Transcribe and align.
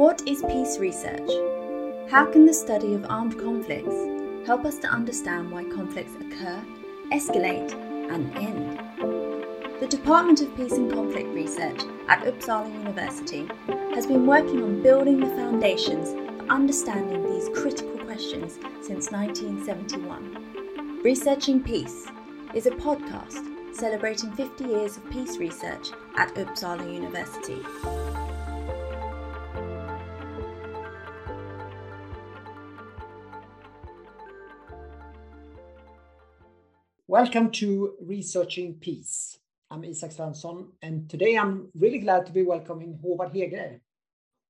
What 0.00 0.22
is 0.26 0.42
peace 0.48 0.78
research? 0.78 1.28
How 2.10 2.24
can 2.24 2.46
the 2.46 2.54
study 2.54 2.94
of 2.94 3.04
armed 3.10 3.38
conflicts 3.38 4.46
help 4.46 4.64
us 4.64 4.78
to 4.78 4.88
understand 4.88 5.50
why 5.50 5.64
conflicts 5.64 6.14
occur, 6.14 6.64
escalate, 7.12 7.74
and 8.10 8.34
end? 8.34 8.80
The 9.78 9.86
Department 9.86 10.40
of 10.40 10.56
Peace 10.56 10.72
and 10.72 10.90
Conflict 10.90 11.28
Research 11.34 11.82
at 12.08 12.24
Uppsala 12.24 12.72
University 12.72 13.46
has 13.94 14.06
been 14.06 14.26
working 14.26 14.62
on 14.62 14.82
building 14.82 15.20
the 15.20 15.36
foundations 15.36 16.12
for 16.12 16.48
understanding 16.48 17.22
these 17.30 17.50
critical 17.50 17.98
questions 17.98 18.54
since 18.80 19.10
1971. 19.12 21.02
Researching 21.04 21.62
Peace 21.62 22.06
is 22.54 22.64
a 22.64 22.70
podcast 22.70 23.44
celebrating 23.76 24.32
50 24.32 24.64
years 24.64 24.96
of 24.96 25.10
peace 25.10 25.36
research 25.36 25.90
at 26.16 26.34
Uppsala 26.36 26.90
University. 26.90 27.60
Welcome 37.10 37.50
to 37.54 37.94
Researching 38.00 38.74
Peace. 38.74 39.36
I'm 39.68 39.82
Isak 39.82 40.12
Svensson, 40.12 40.68
and 40.80 41.10
today 41.10 41.36
I'm 41.36 41.68
really 41.74 41.98
glad 41.98 42.24
to 42.26 42.32
be 42.32 42.44
welcoming 42.44 43.00
Håvard 43.02 43.34
Hegre. 43.34 43.80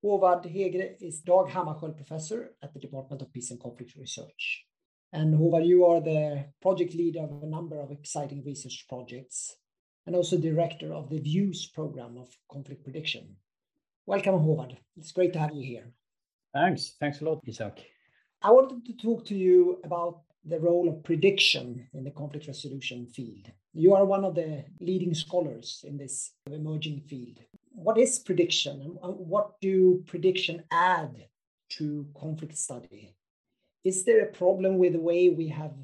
Håvard 0.05 0.45
Hegre 0.45 0.97
is 1.01 1.21
Dag 1.21 1.47
Hammarskjöld 1.47 1.97
Professor 1.97 2.51
at 2.63 2.75
the 2.75 2.79
Department 2.79 3.23
of 3.23 3.33
Peace 3.33 3.51
and 3.51 3.59
Conflict 3.59 3.97
Research. 3.97 4.67
And 5.11 5.35
Håvard, 5.35 5.67
you 5.67 5.87
are 5.87 6.03
the 6.03 6.45
project 6.61 6.93
leader 6.95 7.21
of 7.21 7.43
a 7.43 7.47
number 7.47 7.81
of 7.81 7.93
exciting 7.93 8.45
research 8.45 8.85
projects 8.91 9.57
and 10.07 10.15
also 10.15 10.37
director 10.37 10.93
of 10.93 11.09
the 11.09 11.19
VIEWS 11.19 11.73
program 11.73 12.19
of 12.19 12.29
conflict 12.53 12.85
prediction. 12.85 13.37
Welcome, 14.05 14.35
Håvard. 14.35 14.77
It's 14.99 15.13
great 15.13 15.33
to 15.33 15.39
have 15.39 15.55
you 15.55 15.63
here. 15.63 15.95
Thanks. 16.53 16.93
Thanks 17.01 17.23
a 17.23 17.25
lot, 17.25 17.41
Isak. 17.47 17.81
I 18.43 18.51
wanted 18.51 18.85
to 18.85 18.93
talk 18.99 19.25
to 19.29 19.35
you 19.35 19.81
about 19.83 20.21
the 20.45 20.59
role 20.59 20.89
of 20.89 21.03
prediction 21.05 21.87
in 21.93 22.05
the 22.05 22.11
conflict 22.11 22.47
resolution 22.47 23.07
field. 23.07 23.47
You 23.73 23.95
are 23.95 24.05
one 24.05 24.25
of 24.25 24.35
the 24.35 24.65
leading 24.81 25.15
scholars 25.15 25.85
in 25.87 25.97
this 25.97 26.33
emerging 26.51 27.03
field. 27.09 27.39
What 27.73 27.99
is 27.99 28.19
prediction 28.19 28.81
and 28.81 29.15
what 29.17 29.61
do 29.61 30.03
prediction 30.07 30.65
add 30.73 31.27
to 31.71 32.07
conflict 32.19 32.57
study? 32.57 33.15
Is 33.85 34.05
there 34.05 34.23
a 34.23 34.33
problem 34.33 34.79
with 34.79 34.95
the 34.95 35.01
way 35.01 35.29
we 35.29 35.49
have 35.49 35.75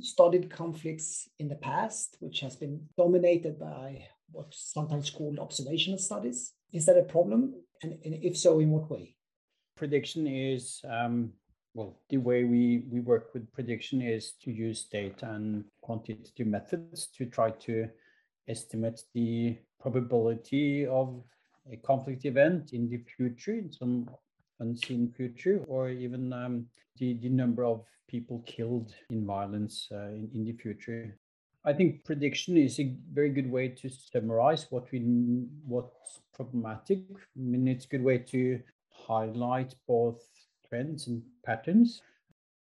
studied 0.00 0.50
conflicts 0.50 1.28
in 1.38 1.48
the 1.48 1.56
past, 1.56 2.16
which 2.20 2.40
has 2.40 2.56
been 2.56 2.88
dominated 2.96 3.58
by 3.58 4.06
what's 4.30 4.72
sometimes 4.72 5.10
called 5.10 5.38
observational 5.38 5.98
studies? 5.98 6.52
Is 6.72 6.86
that 6.86 6.96
a 6.96 7.02
problem? 7.02 7.54
And, 7.82 7.98
and 8.04 8.14
if 8.22 8.38
so, 8.38 8.60
in 8.60 8.70
what 8.70 8.90
way? 8.90 9.16
Prediction 9.76 10.26
is 10.26 10.80
um, 10.88 11.32
well, 11.74 11.96
the 12.10 12.18
way 12.18 12.44
we, 12.44 12.84
we 12.90 13.00
work 13.00 13.32
with 13.32 13.50
prediction 13.52 14.02
is 14.02 14.32
to 14.42 14.50
use 14.50 14.84
data 14.84 15.30
and 15.30 15.64
quantitative 15.80 16.46
methods 16.46 17.06
to 17.16 17.26
try 17.26 17.50
to 17.50 17.88
estimate 18.48 19.02
the 19.14 19.56
probability 19.80 20.86
of 20.86 21.22
a 21.70 21.76
conflict 21.76 22.24
event 22.24 22.72
in 22.72 22.88
the 22.88 22.98
future, 23.16 23.54
in 23.54 23.72
some 23.72 24.08
unseen 24.60 25.12
future, 25.16 25.64
or 25.66 25.88
even 25.88 26.32
um, 26.32 26.66
the, 26.98 27.14
the 27.14 27.28
number 27.28 27.64
of 27.64 27.84
people 28.08 28.42
killed 28.46 28.94
in 29.10 29.24
violence 29.24 29.88
uh, 29.92 30.08
in, 30.08 30.28
in 30.34 30.44
the 30.44 30.52
future. 30.52 31.16
I 31.64 31.72
think 31.72 32.04
prediction 32.04 32.56
is 32.56 32.80
a 32.80 32.96
very 33.12 33.30
good 33.30 33.50
way 33.50 33.68
to 33.68 33.88
summarize 33.88 34.66
what 34.70 34.90
we 34.90 34.98
what's 35.64 36.20
problematic. 36.34 36.98
I 37.12 37.40
mean, 37.40 37.68
it's 37.68 37.84
a 37.84 37.88
good 37.88 38.02
way 38.02 38.18
to 38.18 38.60
highlight 38.90 39.74
both 39.86 40.22
trends 40.72 41.06
and 41.06 41.22
patterns. 41.44 42.00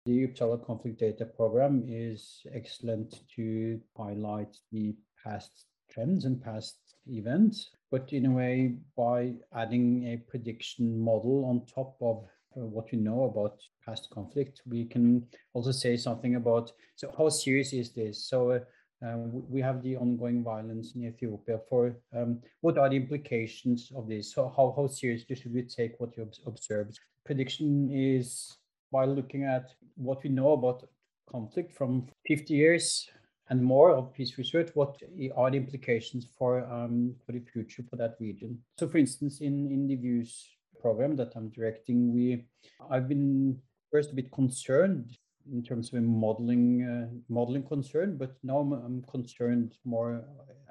The 0.07 0.25
Uppsala 0.25 0.65
Conflict 0.65 0.99
Data 0.99 1.25
Program 1.25 1.85
is 1.87 2.41
excellent 2.51 3.21
to 3.35 3.79
highlight 3.95 4.57
the 4.71 4.95
past 5.23 5.65
trends 5.91 6.25
and 6.25 6.41
past 6.41 6.77
events, 7.05 7.69
but 7.91 8.11
in 8.11 8.25
a 8.25 8.31
way, 8.31 8.77
by 8.97 9.35
adding 9.53 10.07
a 10.07 10.17
prediction 10.27 10.99
model 10.99 11.45
on 11.45 11.67
top 11.67 11.97
of 12.01 12.25
uh, 12.57 12.65
what 12.65 12.91
we 12.91 12.97
know 12.97 13.25
about 13.25 13.59
past 13.85 14.09
conflict, 14.09 14.63
we 14.67 14.85
can 14.85 15.23
also 15.53 15.71
say 15.71 15.95
something 15.95 16.35
about 16.35 16.71
so 16.95 17.13
how 17.15 17.29
serious 17.29 17.73
is 17.73 17.91
this? 17.91 18.27
So 18.27 18.51
uh, 18.51 18.59
uh, 19.05 19.17
we 19.49 19.61
have 19.61 19.81
the 19.81 19.95
ongoing 19.95 20.43
violence 20.43 20.93
in 20.95 21.05
Ethiopia. 21.05 21.59
For 21.69 21.95
um, 22.15 22.41
what 22.61 22.77
are 22.77 22.89
the 22.89 22.95
implications 22.95 23.91
of 23.95 24.07
this? 24.07 24.33
So 24.33 24.53
how, 24.55 24.73
how 24.75 24.87
seriously 24.87 25.35
should 25.35 25.53
we 25.53 25.63
take 25.63 25.99
what 25.99 26.17
you 26.17 26.29
observe? 26.45 26.89
Prediction 27.25 27.89
is 27.91 28.57
by 28.91 29.05
looking 29.05 29.43
at 29.43 29.71
what 29.95 30.23
we 30.23 30.29
know 30.29 30.53
about 30.53 30.87
conflict 31.29 31.71
from 31.73 32.07
50 32.27 32.53
years 32.53 33.07
and 33.49 33.63
more 33.63 33.91
of 33.91 34.13
peace 34.13 34.37
research, 34.37 34.69
what 34.75 35.01
are 35.35 35.51
the 35.51 35.57
implications 35.57 36.27
for 36.37 36.63
um, 36.71 37.15
for 37.25 37.31
the 37.31 37.39
future 37.39 37.83
for 37.89 37.95
that 37.95 38.15
region? 38.19 38.59
So, 38.77 38.87
for 38.87 38.97
instance, 38.99 39.41
in 39.41 39.71
in 39.71 39.87
the 39.87 39.97
VIEWS 39.97 40.45
program 40.79 41.15
that 41.15 41.33
I'm 41.35 41.49
directing, 41.49 42.13
we 42.13 42.45
I've 42.89 43.07
been 43.07 43.59
first 43.91 44.11
a 44.11 44.15
bit 44.15 44.31
concerned 44.31 45.17
in 45.51 45.63
terms 45.63 45.91
of 45.91 45.99
a 45.99 46.01
modeling 46.01 46.83
uh, 46.83 47.07
modeling 47.29 47.63
concern, 47.63 48.17
but 48.17 48.35
now 48.43 48.59
I'm, 48.59 48.73
I'm, 48.73 49.01
concerned 49.03 49.75
more 49.85 50.23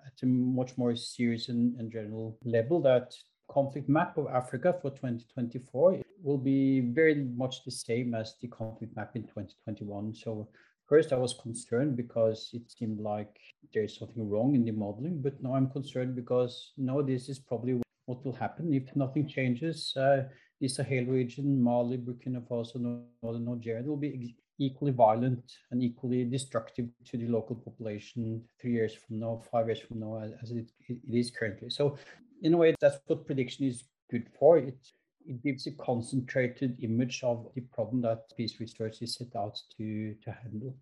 at 0.06 0.22
a 0.22 0.27
much 0.27 0.77
more 0.77 0.94
serious 0.97 1.49
and, 1.49 1.78
and 1.78 1.91
general 1.91 2.39
level 2.44 2.81
that 2.83 3.15
conflict 3.50 3.89
map 3.89 4.16
of 4.19 4.27
Africa 4.28 4.75
for 4.81 4.91
2024 4.91 6.03
will 6.22 6.39
be 6.39 6.81
very 6.81 7.15
much 7.15 7.65
the 7.65 7.71
same 7.71 8.15
as 8.15 8.34
the 8.41 8.49
conflict 8.49 8.94
map 8.97 9.12
in 9.15 9.22
2021. 9.22 10.15
So 10.15 10.49
first 10.87 11.12
I 11.12 11.16
was 11.16 11.34
concerned 11.34 11.97
because 11.97 12.50
it 12.53 12.71
seemed 12.71 13.00
like 13.00 13.34
there's 13.72 13.99
something 13.99 14.28
wrong 14.28 14.55
in 14.55 14.65
the 14.65 14.72
modeling, 14.72 15.21
but 15.22 15.43
now 15.43 15.55
I'm 15.55 15.71
concerned 15.71 16.15
because 16.15 16.72
now 16.77 17.00
this 17.03 17.28
is 17.28 17.39
probably 17.39 17.81
what 18.06 18.25
will 18.25 18.34
happen 18.34 18.72
if 18.72 18.95
nothing 18.97 19.28
changes. 19.28 19.95
Uh, 19.97 20.25
the 20.60 20.69
Sahel 20.69 21.05
region, 21.05 21.62
Mali, 21.62 21.99
Burkina 21.99 22.41
Faso, 22.41 23.05
Northern 23.22 23.45
Nigeria 23.45 23.83
will 23.83 23.97
be 23.97 24.34
equally 24.58 24.92
violent 24.92 25.52
and 25.70 25.82
equally 25.82 26.24
destructive 26.24 26.88
to 27.04 27.16
the 27.16 27.28
local 27.28 27.56
population 27.56 28.42
three 28.60 28.72
years 28.72 28.94
from 28.94 29.20
now, 29.20 29.42
five 29.50 29.66
years 29.66 29.80
from 29.80 30.00
now, 30.00 30.22
as 30.42 30.50
it, 30.50 30.70
it 30.88 30.98
is 31.06 31.30
currently. 31.30 31.70
So, 31.70 31.96
in 32.42 32.54
a 32.54 32.56
way, 32.56 32.74
that's 32.80 32.98
what 33.06 33.26
prediction 33.26 33.66
is 33.66 33.84
good 34.10 34.28
for. 34.38 34.58
It 34.58 34.78
it 35.26 35.42
gives 35.42 35.66
a 35.66 35.72
concentrated 35.72 36.78
image 36.82 37.22
of 37.22 37.50
the 37.54 37.60
problem 37.60 38.00
that 38.00 38.34
peace 38.36 38.58
research 38.58 39.02
is 39.02 39.14
set 39.14 39.36
out 39.36 39.60
to 39.76 40.14
to 40.24 40.30
handle. 40.30 40.74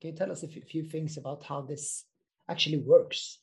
Can 0.00 0.10
you 0.10 0.16
tell 0.16 0.30
us 0.30 0.42
a 0.42 0.48
few 0.48 0.84
things 0.84 1.16
about 1.16 1.42
how 1.42 1.62
this 1.62 2.04
actually 2.48 2.78
works? 2.78 3.38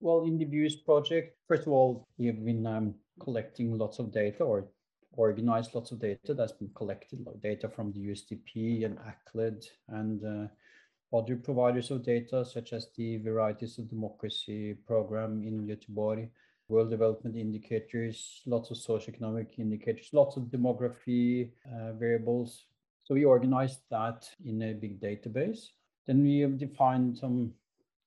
Well, 0.00 0.24
in 0.24 0.36
the 0.36 0.44
VIEWS 0.44 0.84
project, 0.84 1.38
first 1.48 1.62
of 1.62 1.72
all, 1.72 2.06
we 2.18 2.26
have 2.26 2.44
been 2.44 2.66
um, 2.66 2.94
collecting 3.18 3.78
lots 3.78 3.98
of 3.98 4.12
data 4.12 4.44
or 4.44 4.68
organized 5.16 5.74
lots 5.74 5.92
of 5.92 6.00
data 6.00 6.34
that's 6.34 6.52
been 6.52 6.70
collected, 6.74 7.24
like 7.26 7.40
data 7.40 7.68
from 7.68 7.92
the 7.92 8.00
UCDP 8.00 8.84
and 8.84 8.98
ACLED 8.98 9.66
and 9.88 10.24
uh, 10.24 11.16
other 11.16 11.36
providers 11.36 11.90
of 11.90 12.04
data, 12.04 12.44
such 12.44 12.72
as 12.72 12.88
the 12.96 13.16
Varieties 13.18 13.78
of 13.78 13.88
Democracy 13.88 14.74
program 14.86 15.42
in 15.42 15.66
Göteborg, 15.66 16.28
World 16.68 16.90
Development 16.90 17.36
Indicators, 17.36 18.42
lots 18.46 18.70
of 18.70 18.76
socioeconomic 18.76 19.58
indicators, 19.58 20.10
lots 20.12 20.36
of 20.36 20.44
demography 20.44 21.50
uh, 21.66 21.92
variables. 21.92 22.66
So 23.04 23.14
we 23.14 23.24
organized 23.24 23.80
that 23.90 24.28
in 24.44 24.62
a 24.62 24.74
big 24.74 25.00
database. 25.00 25.68
Then 26.06 26.22
we 26.22 26.40
have 26.40 26.58
defined 26.58 27.16
some 27.18 27.52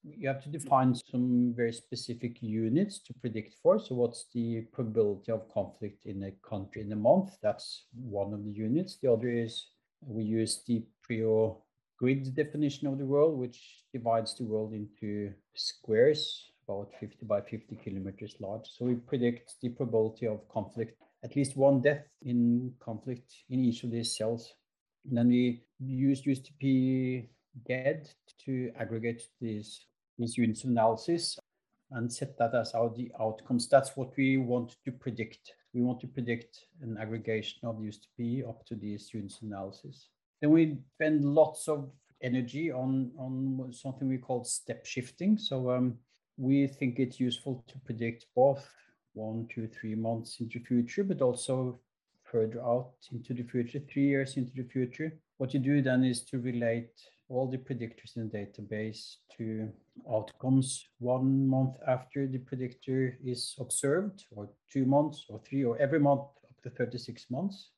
you 0.03 0.27
have 0.27 0.41
to 0.43 0.49
mm-hmm. 0.49 0.57
define 0.57 0.95
some 0.95 1.53
very 1.55 1.73
specific 1.73 2.41
units 2.41 2.99
to 2.99 3.13
predict 3.13 3.55
for. 3.61 3.79
So 3.79 3.95
what's 3.95 4.25
the 4.33 4.61
probability 4.71 5.31
of 5.31 5.51
conflict 5.53 6.05
in 6.05 6.23
a 6.23 6.31
country 6.47 6.81
in 6.81 6.91
a 6.91 6.95
month? 6.95 7.31
That's 7.41 7.85
one 7.93 8.33
of 8.33 8.43
the 8.43 8.51
units. 8.51 8.97
The 9.01 9.11
other 9.11 9.29
is 9.29 9.67
we 10.01 10.23
use 10.23 10.63
the 10.67 10.83
PRIO 11.03 11.63
grid 11.97 12.33
definition 12.33 12.87
of 12.87 12.97
the 12.97 13.05
world, 13.05 13.37
which 13.37 13.83
divides 13.91 14.35
the 14.35 14.45
world 14.45 14.73
into 14.73 15.33
squares 15.53 16.51
about 16.69 16.91
50 16.99 17.25
by 17.25 17.41
50 17.41 17.75
kilometers 17.83 18.35
large. 18.39 18.67
So 18.77 18.85
we 18.85 18.95
predict 18.95 19.55
the 19.61 19.69
probability 19.69 20.27
of 20.27 20.47
conflict, 20.49 21.01
at 21.23 21.35
least 21.35 21.57
one 21.57 21.81
death 21.81 22.05
in 22.21 22.73
conflict 22.79 23.33
in 23.49 23.59
each 23.65 23.83
of 23.83 23.91
these 23.91 24.15
cells. 24.15 24.53
And 25.07 25.17
then 25.17 25.29
we 25.29 25.63
use 25.79 26.21
UCDP 26.21 27.27
GED 27.67 28.09
to 28.45 28.71
aggregate 28.77 29.23
these 29.41 29.85
these 30.17 30.37
units 30.37 30.63
of 30.63 30.71
analysis 30.71 31.39
and 31.91 32.11
set 32.11 32.37
that 32.37 32.53
as 32.53 32.73
our 32.73 32.89
the 32.89 33.11
outcomes. 33.19 33.67
That's 33.67 33.95
what 33.95 34.15
we 34.17 34.37
want 34.37 34.75
to 34.85 34.91
predict. 34.91 35.53
We 35.73 35.81
want 35.81 35.99
to 36.01 36.07
predict 36.07 36.65
an 36.81 36.97
aggregation 36.99 37.59
of 37.63 37.77
UCDP 37.77 38.47
up 38.47 38.65
to 38.67 38.75
these 38.75 39.11
units 39.13 39.41
analysis. 39.41 40.09
Then 40.41 40.51
we 40.51 40.77
spend 40.95 41.25
lots 41.25 41.67
of 41.67 41.91
energy 42.21 42.71
on, 42.71 43.11
on 43.17 43.71
something 43.71 44.07
we 44.07 44.17
call 44.17 44.43
step 44.43 44.85
shifting. 44.85 45.37
So 45.37 45.71
um, 45.71 45.95
we 46.37 46.67
think 46.67 46.99
it's 46.99 47.19
useful 47.19 47.63
to 47.67 47.79
predict 47.79 48.25
both 48.35 48.67
one, 49.13 49.47
two, 49.53 49.67
three 49.67 49.95
months 49.95 50.39
into 50.39 50.59
future, 50.59 51.03
but 51.03 51.21
also 51.21 51.79
further 52.23 52.61
out 52.61 52.93
into 53.11 53.33
the 53.33 53.43
future, 53.43 53.79
three 53.91 54.07
years 54.07 54.37
into 54.37 54.51
the 54.55 54.63
future. 54.63 55.17
What 55.37 55.53
you 55.53 55.59
do 55.59 55.81
then 55.81 56.03
is 56.03 56.23
to 56.25 56.39
relate 56.39 56.91
all 57.29 57.47
the 57.47 57.57
predictors 57.57 58.17
in 58.17 58.27
the 58.27 58.37
database 58.37 59.15
to 59.37 59.69
outcomes 60.11 60.85
one 60.97 61.47
month 61.47 61.75
after 61.87 62.27
the 62.27 62.39
predictor 62.39 63.17
is 63.23 63.55
observed, 63.59 64.25
or 64.31 64.49
two 64.71 64.85
months, 64.85 65.25
or 65.29 65.39
three, 65.47 65.63
or 65.63 65.77
every 65.77 65.99
month 65.99 66.21
up 66.21 66.61
to 66.63 66.69
36 66.71 67.25
months. 67.29 67.69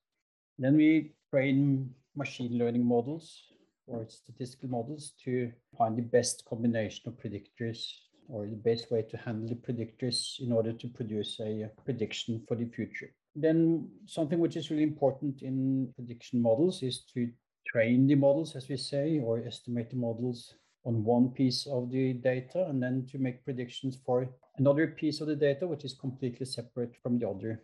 Then 0.57 0.77
we 0.77 1.13
train 1.29 1.93
machine 2.15 2.57
learning 2.57 2.85
models 2.85 3.43
or 3.87 4.05
statistical 4.07 4.69
models 4.69 5.13
to 5.25 5.51
find 5.77 5.97
the 5.97 6.03
best 6.03 6.45
combination 6.45 7.03
of 7.07 7.17
predictors 7.17 7.87
or 8.29 8.45
the 8.45 8.55
best 8.55 8.89
way 8.91 9.01
to 9.01 9.17
handle 9.17 9.49
the 9.49 9.55
predictors 9.55 10.39
in 10.39 10.51
order 10.51 10.71
to 10.71 10.87
produce 10.87 11.39
a 11.41 11.69
prediction 11.83 12.41
for 12.47 12.55
the 12.55 12.65
future. 12.65 13.13
Then 13.35 13.89
something 14.05 14.39
which 14.39 14.55
is 14.55 14.69
really 14.69 14.83
important 14.83 15.41
in 15.41 15.91
prediction 15.95 16.41
models 16.41 16.83
is 16.83 17.03
to 17.13 17.29
train 17.67 18.07
the 18.07 18.15
models, 18.15 18.55
as 18.55 18.67
we 18.69 18.77
say, 18.77 19.19
or 19.19 19.43
estimate 19.45 19.89
the 19.89 19.95
models 19.95 20.55
on 20.85 21.03
one 21.03 21.29
piece 21.29 21.67
of 21.67 21.91
the 21.91 22.13
data 22.13 22.65
and 22.69 22.81
then 22.81 23.05
to 23.11 23.19
make 23.19 23.45
predictions 23.45 23.97
for 24.05 24.27
another 24.57 24.87
piece 24.87 25.21
of 25.21 25.27
the 25.27 25.35
data, 25.35 25.67
which 25.67 25.85
is 25.85 25.93
completely 25.93 26.45
separate 26.45 26.95
from 27.01 27.19
the 27.19 27.27
other. 27.27 27.61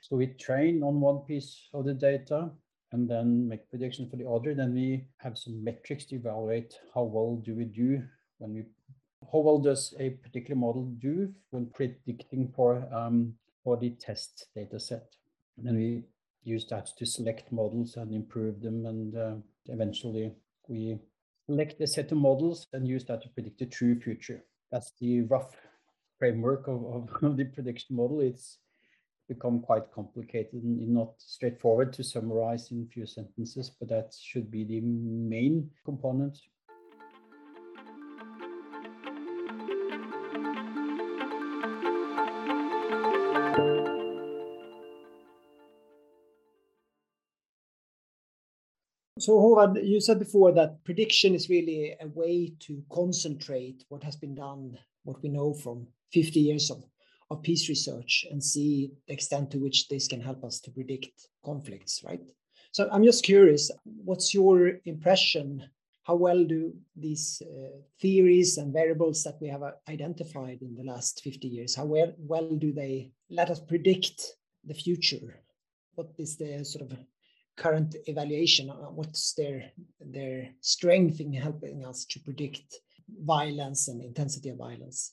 So 0.00 0.16
we 0.16 0.28
train 0.28 0.82
on 0.82 1.00
one 1.00 1.18
piece 1.20 1.68
of 1.74 1.84
the 1.84 1.94
data 1.94 2.50
and 2.92 3.08
then 3.08 3.48
make 3.48 3.68
predictions 3.70 4.10
for 4.10 4.16
the 4.16 4.28
other. 4.28 4.54
Then 4.54 4.74
we 4.74 5.06
have 5.18 5.36
some 5.36 5.62
metrics 5.62 6.04
to 6.06 6.16
evaluate 6.16 6.74
how 6.94 7.02
well 7.02 7.36
do 7.36 7.54
we 7.54 7.64
do 7.64 8.02
when 8.38 8.54
we 8.54 8.64
how 9.32 9.40
well 9.40 9.58
does 9.58 9.94
a 9.98 10.10
particular 10.10 10.56
model 10.56 10.84
do 10.98 11.30
when 11.50 11.66
predicting 11.66 12.52
for 12.54 12.88
um, 12.94 13.34
for 13.64 13.76
the 13.76 13.90
test 13.90 14.46
data 14.54 14.78
set. 14.78 15.14
And 15.56 15.66
then 15.66 15.76
we 15.76 16.04
use 16.48 16.66
that 16.66 16.86
to 16.98 17.06
select 17.06 17.52
models 17.52 17.96
and 17.96 18.12
improve 18.12 18.60
them. 18.60 18.86
And 18.86 19.16
uh, 19.16 19.34
eventually 19.66 20.32
we 20.68 20.98
select 21.46 21.80
a 21.80 21.86
set 21.86 22.12
of 22.12 22.18
models 22.18 22.66
and 22.72 22.86
use 22.86 23.04
that 23.06 23.22
to 23.22 23.28
predict 23.28 23.58
the 23.58 23.66
true 23.66 24.00
future. 24.00 24.44
That's 24.72 24.92
the 25.00 25.22
rough 25.22 25.54
framework 26.18 26.66
of, 26.68 26.84
of, 26.84 27.36
the 27.36 27.44
prediction 27.44 27.96
model. 27.96 28.20
It's 28.20 28.58
become 29.28 29.60
quite 29.60 29.92
complicated 29.92 30.62
and 30.62 30.88
not 30.88 31.12
straightforward 31.18 31.92
to 31.92 32.02
summarize 32.02 32.70
in 32.70 32.88
few 32.88 33.06
sentences, 33.06 33.70
but 33.78 33.88
that 33.90 34.14
should 34.18 34.50
be 34.50 34.64
the 34.64 34.80
main 34.80 35.70
component. 35.84 36.38
So, 49.28 49.34
Håvard, 49.34 49.86
you 49.86 50.00
said 50.00 50.18
before 50.18 50.52
that 50.52 50.82
prediction 50.84 51.34
is 51.34 51.50
really 51.50 51.94
a 52.00 52.08
way 52.08 52.54
to 52.60 52.82
concentrate 52.90 53.84
what 53.90 54.02
has 54.02 54.16
been 54.16 54.34
done, 54.34 54.78
what 55.04 55.22
we 55.22 55.28
know 55.28 55.52
from 55.52 55.86
50 56.14 56.40
years 56.40 56.70
of, 56.70 56.82
of 57.28 57.42
peace 57.42 57.68
research, 57.68 58.24
and 58.30 58.42
see 58.42 58.90
the 59.06 59.12
extent 59.12 59.50
to 59.50 59.58
which 59.58 59.86
this 59.88 60.08
can 60.08 60.22
help 60.22 60.42
us 60.44 60.60
to 60.60 60.70
predict 60.70 61.28
conflicts, 61.44 62.02
right? 62.06 62.22
So, 62.72 62.88
I'm 62.90 63.04
just 63.04 63.22
curious, 63.22 63.70
what's 63.84 64.32
your 64.32 64.80
impression? 64.86 65.62
How 66.04 66.14
well 66.14 66.42
do 66.42 66.72
these 66.96 67.42
uh, 67.44 67.80
theories 68.00 68.56
and 68.56 68.72
variables 68.72 69.22
that 69.24 69.36
we 69.42 69.48
have 69.48 69.62
identified 69.90 70.62
in 70.62 70.74
the 70.74 70.84
last 70.84 71.20
50 71.22 71.48
years, 71.48 71.74
how 71.74 71.84
well, 71.84 72.14
well 72.16 72.48
do 72.56 72.72
they 72.72 73.10
let 73.28 73.50
us 73.50 73.60
predict 73.60 74.22
the 74.64 74.72
future? 74.72 75.42
What 75.96 76.14
is 76.16 76.38
the 76.38 76.64
sort 76.64 76.90
of 76.90 76.98
current 77.58 77.96
evaluation 78.06 78.68
what's 78.68 79.34
their 79.34 79.70
their 80.00 80.48
strength 80.60 81.20
in 81.20 81.32
helping 81.32 81.84
us 81.84 82.04
to 82.06 82.20
predict 82.20 82.80
violence 83.24 83.88
and 83.88 84.02
intensity 84.02 84.50
of 84.50 84.58
violence. 84.58 85.12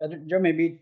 There 0.00 0.40
may 0.40 0.52
be 0.52 0.80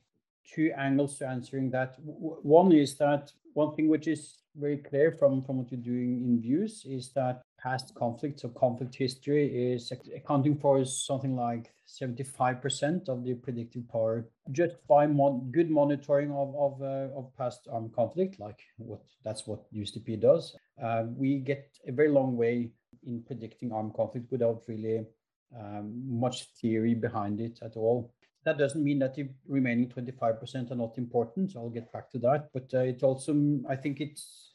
two 0.55 0.73
angles 0.77 1.19
to 1.19 1.27
answering 1.27 1.71
that. 1.71 1.97
One 1.99 2.73
is 2.73 2.97
that 2.99 3.33
one 3.55 3.75
thing 3.75 3.89
which 3.89 4.07
is 4.07 4.39
very 4.57 4.77
clear 4.77 5.11
from 5.13 5.43
from 5.43 5.59
what 5.59 5.71
you're 5.71 5.81
doing 5.81 6.23
in 6.25 6.41
views 6.41 6.85
is 6.87 7.13
that 7.15 7.43
past 7.61 7.95
conflicts 7.95 8.45
or 8.45 8.51
conflict 8.51 8.95
history 8.95 9.73
is 9.73 9.93
accounting 10.15 10.57
for 10.57 10.85
something 10.85 11.35
like 11.37 11.73
75% 11.89 13.09
of 13.09 13.25
the 13.25 13.35
predictive 13.35 13.89
power 13.89 14.27
just 14.53 14.75
by 14.87 15.07
mon- 15.07 15.51
good 15.51 15.71
monitoring 15.71 16.31
of 16.31 16.55
of, 16.57 16.83
uh, 16.83 17.19
of 17.19 17.35
past 17.37 17.67
armed 17.73 17.93
conflict 17.95 18.39
like 18.39 18.61
what 18.77 19.01
that's 19.25 19.47
what 19.47 19.61
UCDP 19.73 20.21
does 20.21 20.55
uh, 20.83 21.05
we 21.17 21.39
get 21.39 21.79
a 21.87 21.93
very 21.93 22.09
long 22.09 22.37
way 22.37 22.71
in 23.07 23.23
predicting 23.23 23.73
armed 23.73 23.95
conflict 23.95 24.31
without 24.31 24.63
really 24.67 25.07
um, 25.59 26.03
much 26.07 26.49
theory 26.61 26.95
behind 26.95 27.41
it 27.41 27.59
at 27.63 27.77
all. 27.77 28.13
That 28.45 28.59
doesn't 28.59 28.83
mean 28.83 28.99
that 29.01 29.15
the 29.15 29.29
remaining 29.47 29.89
25% 29.89 30.71
are 30.71 30.75
not 30.75 30.99
important. 30.99 31.55
I'll 31.57 31.71
get 31.71 31.93
back 31.93 32.11
to 32.13 32.19
that. 32.21 32.49
But 32.53 32.73
uh, 32.73 32.81
it 32.81 33.03
also 33.03 33.35
i 33.69 33.77
think 33.77 34.01
it's 34.01 34.49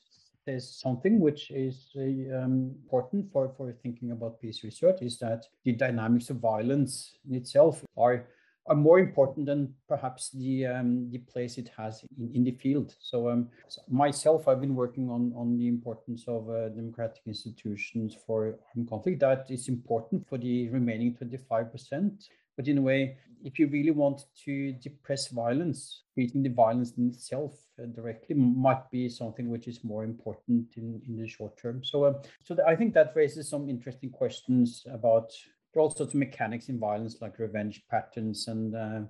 there's 0.46 0.70
something 0.70 1.20
which 1.20 1.52
is 1.52 1.90
um, 1.96 2.76
important 2.84 3.32
for, 3.32 3.54
for 3.56 3.72
thinking 3.82 4.12
about 4.12 4.42
peace 4.42 4.64
research 4.64 5.02
is 5.02 5.18
that 5.20 5.46
the 5.64 5.72
dynamics 5.72 6.30
of 6.30 6.38
violence 6.38 7.18
in 7.28 7.36
itself 7.36 7.84
are 7.98 8.28
are 8.66 8.76
more 8.76 9.00
important 9.00 9.46
than 9.46 9.74
perhaps 9.88 10.30
the 10.32 10.66
um, 10.66 11.10
the 11.12 11.20
place 11.20 11.58
it 11.58 11.70
has 11.78 12.04
in, 12.18 12.32
in 12.36 12.44
the 12.44 12.52
field. 12.52 12.96
So, 13.00 13.30
um, 13.30 13.50
myself, 13.90 14.48
I've 14.48 14.62
been 14.62 14.76
working 14.76 15.10
on 15.10 15.34
on 15.36 15.58
the 15.58 15.68
importance 15.68 16.24
of 16.28 16.50
uh, 16.50 16.70
democratic 16.70 17.24
institutions 17.28 18.16
for 18.26 18.58
armed 18.76 18.90
conflict. 18.90 19.20
That 19.20 19.46
is 19.50 19.68
important 19.68 20.28
for 20.28 20.38
the 20.38 20.70
remaining 20.70 21.16
twenty 21.16 21.38
five 21.38 21.72
percent. 21.72 22.30
But 22.56 22.68
in 22.68 22.78
a 22.78 22.82
way, 22.82 23.18
if 23.44 23.58
you 23.58 23.68
really 23.68 23.92
want 23.92 24.26
to 24.46 24.74
depress 24.74 25.28
violence, 25.30 26.04
treating 26.14 26.44
the 26.44 26.50
violence 26.50 26.94
in 26.98 27.10
itself 27.10 27.54
uh, 27.82 27.88
directly 27.88 28.36
might 28.36 28.90
be 28.92 29.10
something 29.10 29.50
which 29.50 29.68
is 29.68 29.84
more 29.84 30.04
important 30.04 30.68
in, 30.78 31.02
in 31.08 31.18
the 31.18 31.28
short 31.28 31.58
term. 31.58 31.84
So, 31.84 32.04
uh, 32.04 32.14
so 32.44 32.56
I 32.68 32.76
think 32.76 32.94
that 32.94 33.14
raises 33.16 33.50
some 33.50 33.70
interesting 33.70 34.12
questions 34.12 34.86
about 34.94 35.32
there 35.74 35.82
are 35.82 35.84
all 35.84 35.92
sorts 35.92 36.14
of 36.14 36.20
mechanics 36.20 36.70
in 36.70 36.80
violence, 36.80 37.18
like 37.22 37.40
revenge 37.40 37.84
patterns 37.90 38.48
and 38.48 38.76
uh, 38.76 39.02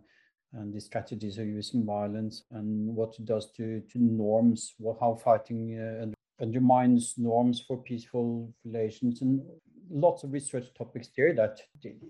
and 0.55 0.72
the 0.72 0.79
strategies 0.79 1.39
of 1.39 1.48
using 1.48 1.84
violence, 1.84 2.43
and 2.51 2.96
what 2.96 3.15
it 3.20 3.25
does 3.25 3.51
to 3.53 3.82
to 3.91 4.00
norms, 4.00 4.75
what, 4.77 4.98
how 5.00 5.15
fighting 5.15 5.77
uh, 5.79 6.43
undermines 6.43 7.15
norms 7.17 7.63
for 7.67 7.77
peaceful 7.77 8.53
relations, 8.63 9.22
and 9.22 9.41
lots 9.89 10.24
of 10.24 10.32
research 10.32 10.67
topics 10.77 11.10
there 11.15 11.34
that 11.34 11.60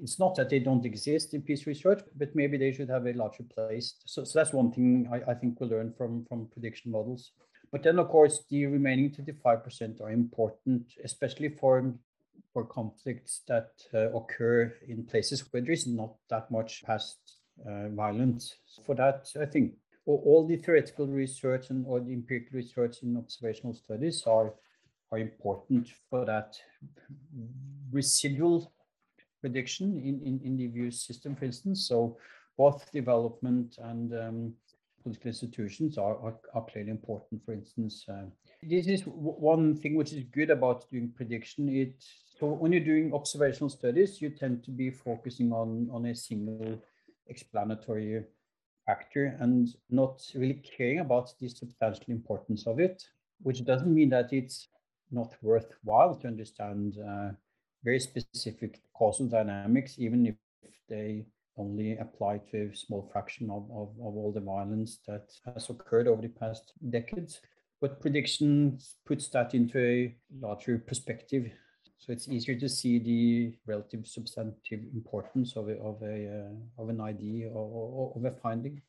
it's 0.02 0.20
not 0.20 0.36
that 0.36 0.50
they 0.50 0.60
don't 0.60 0.86
exist 0.86 1.34
in 1.34 1.42
peace 1.42 1.66
research, 1.68 2.02
but 2.16 2.36
maybe 2.36 2.58
they 2.58 2.72
should 2.72 2.90
have 2.90 3.06
a 3.06 3.14
larger 3.14 3.44
place. 3.44 3.96
So, 4.06 4.24
so 4.24 4.40
that's 4.40 4.54
one 4.54 4.72
thing 4.72 5.10
I, 5.12 5.32
I 5.32 5.34
think 5.34 5.60
we'll 5.60 5.70
learn 5.70 5.94
from, 5.98 6.26
from 6.26 6.48
prediction 6.52 6.92
models. 6.92 7.32
But 7.72 7.84
then, 7.84 7.98
of 7.98 8.10
course, 8.10 8.44
the 8.50 8.68
remaining 8.68 9.12
25% 9.12 10.02
are 10.02 10.12
important, 10.12 10.94
especially 11.04 11.50
for 11.50 11.94
for 12.54 12.66
conflicts 12.66 13.42
that 13.48 13.72
uh, 13.94 14.12
occur 14.16 14.74
in 14.88 15.04
places 15.04 15.42
where 15.52 15.62
there 15.62 15.72
is 15.72 15.88
not 15.88 16.14
that 16.30 16.50
much 16.52 16.84
past 16.86 17.18
uh, 17.68 17.90
violence. 17.90 18.56
For 18.86 18.96
that, 18.96 19.28
I 19.40 19.46
think 19.46 19.74
all 20.06 20.46
the 20.48 20.58
theoretical 20.58 21.08
research 21.08 21.70
and 21.70 21.86
all 21.88 22.00
the 22.00 22.14
empirical 22.14 22.58
research 22.58 23.04
in 23.04 23.18
observational 23.18 23.74
studies 23.74 24.24
are 24.28 24.54
are 25.14 25.20
important 25.20 25.88
for 26.10 26.26
that 26.26 26.58
residual 27.92 28.74
prediction 29.42 30.00
in, 30.00 30.20
in, 30.26 30.42
in 30.44 30.58
the 30.58 30.68
view 30.68 30.90
system, 30.90 31.36
for 31.36 31.46
instance. 31.46 31.88
So 31.88 32.18
both 32.58 32.92
development 32.92 33.78
and 33.78 34.12
um, 34.14 34.54
political 35.04 35.28
institutions 35.28 35.98
are, 36.00 36.16
are, 36.18 36.36
are, 36.56 36.66
clearly 36.66 36.90
important. 36.90 37.46
For 37.46 37.54
instance, 37.54 38.06
uh, 38.10 38.26
this 38.64 38.88
is 38.88 39.04
one 39.06 39.76
thing 39.76 39.96
which 39.96 40.14
is 40.14 40.24
good 40.32 40.50
about 40.50 40.90
doing 40.90 41.12
prediction. 41.16 41.70
It 41.70 42.04
so 42.44 42.50
when 42.50 42.74
you're 42.74 42.82
doing 42.82 43.14
observational 43.14 43.70
studies, 43.70 44.22
you 44.22 44.30
tend 44.30 44.66
to 44.66 44.72
be 44.72 44.90
focusing 44.90 45.54
on 45.54 45.90
on 45.94 46.06
a 46.08 46.14
single 46.14 46.78
explanatory 47.28 48.26
factor 48.86 49.38
and 49.40 49.70
not 49.90 50.22
really 50.36 50.60
caring 50.76 51.00
about 51.00 51.34
the 51.40 51.48
substantial 51.48 52.10
importance 52.10 52.68
of 52.68 52.82
it. 52.82 53.02
Which 53.44 53.64
doesn't 53.64 53.96
mean 53.96 54.10
that 54.10 54.34
it's 54.34 54.68
not 55.10 55.32
worthwhile 55.42 56.16
to 56.16 56.28
understand 56.28 56.98
uh, 57.00 57.30
very 57.82 58.02
specific 58.02 58.82
causal 58.94 59.28
dynamics, 59.28 59.96
even 59.98 60.26
if 60.28 60.36
they 60.90 61.26
only 61.56 61.98
apply 61.98 62.40
to 62.52 62.58
a 62.58 62.76
small 62.76 63.10
fraction 63.14 63.50
of, 63.50 63.64
of, 63.72 63.90
of 64.08 64.14
all 64.20 64.34
the 64.34 64.48
violence 64.54 65.00
that 65.08 65.32
has 65.46 65.70
occurred 65.70 66.10
over 66.10 66.22
the 66.22 66.36
past 66.42 66.74
decades. 66.90 67.40
But 67.80 68.02
prediction 68.02 68.80
puts 69.06 69.30
that 69.30 69.54
into 69.54 69.80
a 69.80 70.16
larger 70.42 70.78
perspective. 70.78 71.50
So 72.04 72.12
it's 72.12 72.28
easier 72.28 72.60
to 72.60 72.68
see 72.68 73.00
the 73.00 73.56
relative 73.66 74.06
substantive 74.06 74.82
importance 74.94 75.56
of 75.56 75.70
a, 75.70 75.78
of 75.80 76.02
a 76.02 76.50
uh, 76.50 76.82
of 76.82 76.90
an 76.90 77.00
idea 77.00 77.48
or, 77.48 77.66
or 77.98 78.14
of 78.18 78.26
a 78.26 78.36
finding. 78.40 78.82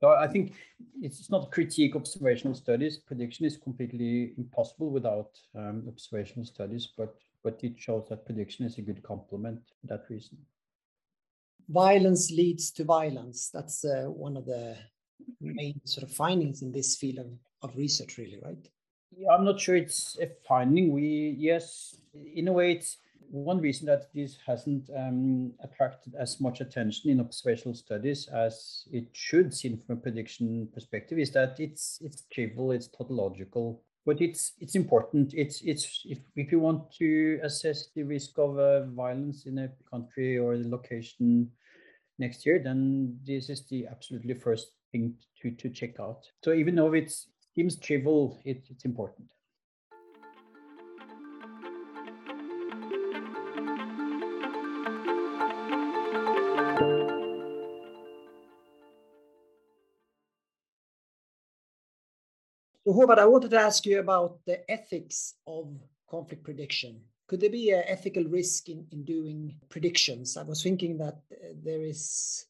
So 0.00 0.10
I 0.10 0.28
think 0.28 0.52
it's 1.00 1.30
not 1.30 1.44
a 1.44 1.50
critique 1.50 1.94
of 1.94 2.02
observational 2.02 2.54
studies. 2.54 2.98
Prediction 2.98 3.46
is 3.46 3.56
completely 3.56 4.34
impossible 4.36 4.90
without 4.90 5.30
um, 5.54 5.84
observational 5.88 6.44
studies, 6.44 6.88
but 6.94 7.16
but 7.42 7.58
it 7.64 7.78
shows 7.78 8.06
that 8.10 8.26
prediction 8.26 8.66
is 8.66 8.76
a 8.76 8.82
good 8.82 9.02
complement 9.02 9.60
for 9.80 9.86
that 9.86 10.04
reason. 10.10 10.36
Violence 11.70 12.30
leads 12.30 12.70
to 12.72 12.84
violence. 12.84 13.48
That's 13.48 13.82
uh, 13.82 14.04
one 14.08 14.36
of 14.36 14.44
the 14.44 14.76
main 15.40 15.80
sort 15.84 16.04
of 16.04 16.14
findings 16.14 16.60
in 16.60 16.70
this 16.70 16.96
field 16.96 17.18
of, 17.18 17.30
of 17.62 17.76
research, 17.76 18.18
really, 18.18 18.40
right? 18.44 18.68
Yeah, 19.16 19.30
I'm 19.32 19.44
not 19.44 19.60
sure 19.60 19.76
it's 19.76 20.18
a 20.20 20.28
finding. 20.46 20.92
We 20.92 21.36
yes, 21.38 21.96
in 22.34 22.48
a 22.48 22.52
way, 22.52 22.72
it's 22.72 22.98
one 23.30 23.60
reason 23.60 23.86
that 23.86 24.12
this 24.14 24.38
hasn't 24.46 24.90
um, 24.96 25.52
attracted 25.62 26.14
as 26.14 26.40
much 26.40 26.60
attention 26.60 27.10
in 27.10 27.20
observational 27.20 27.74
studies 27.74 28.28
as 28.28 28.84
it 28.92 29.06
should, 29.12 29.54
seen 29.54 29.80
from 29.86 29.98
a 29.98 30.00
prediction 30.00 30.68
perspective, 30.72 31.18
is 31.18 31.32
that 31.32 31.58
it's 31.58 31.98
it's 32.02 32.22
trivial, 32.32 32.72
it's 32.72 32.88
tautological, 32.88 33.82
but 34.06 34.20
it's 34.20 34.52
it's 34.60 34.74
important. 34.74 35.34
It's 35.34 35.60
it's 35.62 36.02
if 36.08 36.20
if 36.36 36.52
you 36.52 36.60
want 36.60 36.92
to 36.98 37.40
assess 37.42 37.88
the 37.94 38.04
risk 38.04 38.38
of 38.38 38.58
uh, 38.58 38.86
violence 38.86 39.46
in 39.46 39.58
a 39.58 39.70
country 39.90 40.38
or 40.38 40.54
a 40.54 40.64
location 40.64 41.50
next 42.18 42.46
year, 42.46 42.60
then 42.62 43.18
this 43.24 43.48
is 43.50 43.66
the 43.68 43.86
absolutely 43.88 44.34
first 44.34 44.72
thing 44.92 45.14
to 45.42 45.50
to 45.50 45.68
check 45.68 45.98
out. 46.00 46.22
So 46.44 46.52
even 46.52 46.74
though 46.76 46.92
it 46.92 47.12
seems 47.54 47.76
trivial, 47.76 48.40
it, 48.44 48.64
it's 48.70 48.84
important. 48.84 49.30
So, 62.84 62.94
Håvard, 62.94 63.18
I 63.18 63.26
wanted 63.26 63.50
to 63.50 63.60
ask 63.60 63.84
you 63.86 64.00
about 64.00 64.38
the 64.46 64.68
ethics 64.70 65.34
of 65.46 65.68
conflict 66.08 66.42
prediction. 66.42 67.00
Could 67.28 67.40
there 67.40 67.50
be 67.50 67.70
an 67.70 67.84
ethical 67.86 68.24
risk 68.24 68.68
in, 68.68 68.86
in 68.90 69.04
doing 69.04 69.54
predictions? 69.68 70.36
I 70.36 70.42
was 70.42 70.62
thinking 70.62 70.98
that 70.98 71.20
uh, 71.30 71.52
there 71.62 71.82
is 71.82 72.46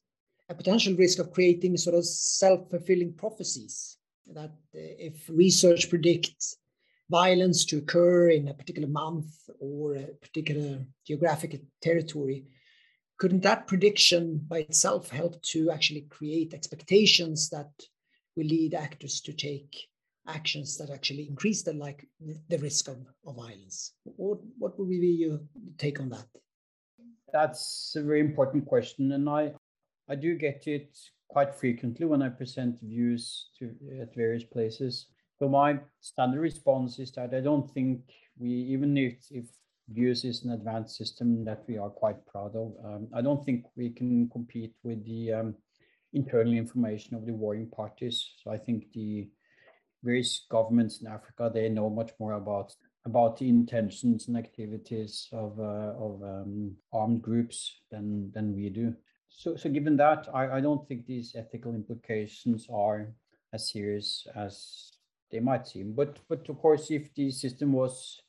a 0.49 0.55
potential 0.55 0.95
risk 0.95 1.19
of 1.19 1.31
creating 1.31 1.77
sort 1.77 1.95
of 1.95 2.05
self 2.05 2.69
fulfilling 2.69 3.13
prophecies. 3.13 3.97
That 4.33 4.51
uh, 4.75 4.79
if 5.09 5.29
research 5.29 5.89
predicts 5.89 6.57
violence 7.09 7.65
to 7.65 7.77
occur 7.77 8.29
in 8.29 8.47
a 8.47 8.53
particular 8.53 8.87
month 8.87 9.49
or 9.59 9.95
a 9.95 10.07
particular 10.21 10.85
geographic 11.05 11.61
territory, 11.81 12.45
couldn't 13.17 13.43
that 13.43 13.67
prediction 13.67 14.39
by 14.47 14.59
itself 14.59 15.09
help 15.09 15.41
to 15.43 15.69
actually 15.69 16.01
create 16.09 16.53
expectations 16.53 17.49
that 17.49 17.71
will 18.35 18.47
lead 18.47 18.73
actors 18.73 19.21
to 19.21 19.33
take 19.33 19.75
actions 20.27 20.77
that 20.77 20.89
actually 20.89 21.27
increase 21.27 21.63
the 21.63 21.73
like 21.73 22.07
the 22.49 22.57
risk 22.59 22.87
of, 22.87 22.97
of 23.27 23.35
violence? 23.35 23.93
What 24.03 24.39
what 24.57 24.79
would 24.79 24.89
be 24.89 25.07
your 25.25 25.39
take 25.77 25.99
on 25.99 26.09
that? 26.09 26.27
That's 27.33 27.93
a 27.95 28.03
very 28.03 28.21
important 28.21 28.65
question 28.65 29.11
and 29.11 29.29
i 29.29 29.53
i 30.09 30.15
do 30.15 30.35
get 30.35 30.67
it 30.67 30.97
quite 31.31 31.53
frequently 31.55 32.05
when 32.05 32.21
i 32.21 32.29
present 32.29 32.79
views 32.81 33.49
to 33.57 33.71
at 34.01 34.15
various 34.15 34.43
places 34.43 35.07
so 35.39 35.49
my 35.49 35.79
standard 35.99 36.41
response 36.41 36.99
is 36.99 37.11
that 37.11 37.33
i 37.33 37.39
don't 37.39 37.71
think 37.73 38.01
we 38.37 38.49
even 38.49 38.97
if 38.97 39.15
if 39.31 39.45
views 39.89 40.23
is 40.23 40.43
an 40.45 40.51
advanced 40.51 40.95
system 40.95 41.43
that 41.43 41.63
we 41.67 41.77
are 41.77 41.89
quite 41.89 42.25
proud 42.25 42.55
of 42.55 42.73
um, 42.85 43.07
i 43.13 43.21
don't 43.21 43.43
think 43.45 43.65
we 43.75 43.89
can 43.89 44.29
compete 44.29 44.73
with 44.83 45.03
the 45.05 45.33
um, 45.33 45.55
internal 46.13 46.53
information 46.53 47.15
of 47.15 47.25
the 47.25 47.33
warring 47.33 47.69
parties 47.69 48.33
so 48.43 48.51
i 48.51 48.57
think 48.57 48.85
the 48.93 49.27
various 50.03 50.45
governments 50.49 51.01
in 51.01 51.07
Africa 51.07 51.51
they 51.53 51.69
know 51.69 51.89
much 51.89 52.11
more 52.19 52.33
about 52.33 52.73
about 53.05 53.37
the 53.37 53.49
intentions 53.49 54.27
and 54.27 54.37
activities 54.37 55.27
of 55.31 55.59
uh, 55.59 55.93
of 55.97 56.21
um, 56.23 56.75
armed 56.93 57.21
groups 57.21 57.81
than 57.91 58.31
than 58.33 58.55
we 58.55 58.69
do. 58.69 58.93
So 59.33 59.55
so 59.55 59.69
given 59.69 59.97
that, 59.97 60.27
I, 60.33 60.57
I 60.57 60.61
don't 60.61 60.87
think 60.87 61.05
these 61.05 61.35
ethical 61.35 61.73
implications 61.73 62.67
are 62.69 63.07
as 63.53 63.71
serious 63.71 64.27
as 64.35 64.91
they 65.31 65.39
might 65.39 65.67
seem. 65.67 65.93
But 65.93 66.19
but 66.29 66.47
of 66.49 66.59
course, 66.59 66.91
if 66.91 67.13
the 67.15 67.31
system 67.31 67.73
was 67.73 68.21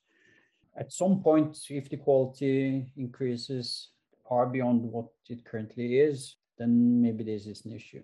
at 0.76 0.92
some 0.92 1.22
point, 1.22 1.58
if 1.68 1.90
the 1.90 1.98
quality 1.98 2.86
increases 2.96 3.90
far 4.26 4.46
beyond 4.46 4.82
what 4.82 5.08
it 5.28 5.44
currently 5.44 5.98
is, 6.00 6.36
then 6.56 7.02
maybe 7.02 7.24
this 7.24 7.46
is 7.46 7.66
an 7.66 7.72
issue. 7.72 8.02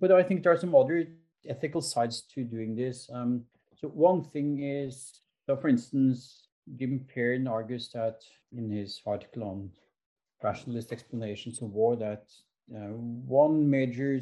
But 0.00 0.10
I 0.10 0.22
think 0.22 0.42
there 0.42 0.52
are 0.52 0.58
some 0.58 0.74
other 0.74 1.06
ethical 1.46 1.80
sides 1.80 2.22
to 2.34 2.44
doing 2.44 2.74
this. 2.74 3.08
Um, 3.12 3.44
so 3.76 3.88
one 3.88 4.24
thing 4.24 4.62
is, 4.62 5.12
so 5.46 5.56
for 5.56 5.68
instance, 5.68 6.48
Jim 6.76 7.06
Fearon 7.14 7.48
argues 7.48 7.90
that 7.94 8.22
in 8.56 8.70
his 8.70 9.00
article 9.06 9.44
on 9.44 9.70
rationalist 10.42 10.92
explanations 10.92 11.62
of 11.62 11.70
war 11.70 11.96
that 11.96 12.24
uh, 12.74 12.92
one 13.42 13.68
major 13.68 14.20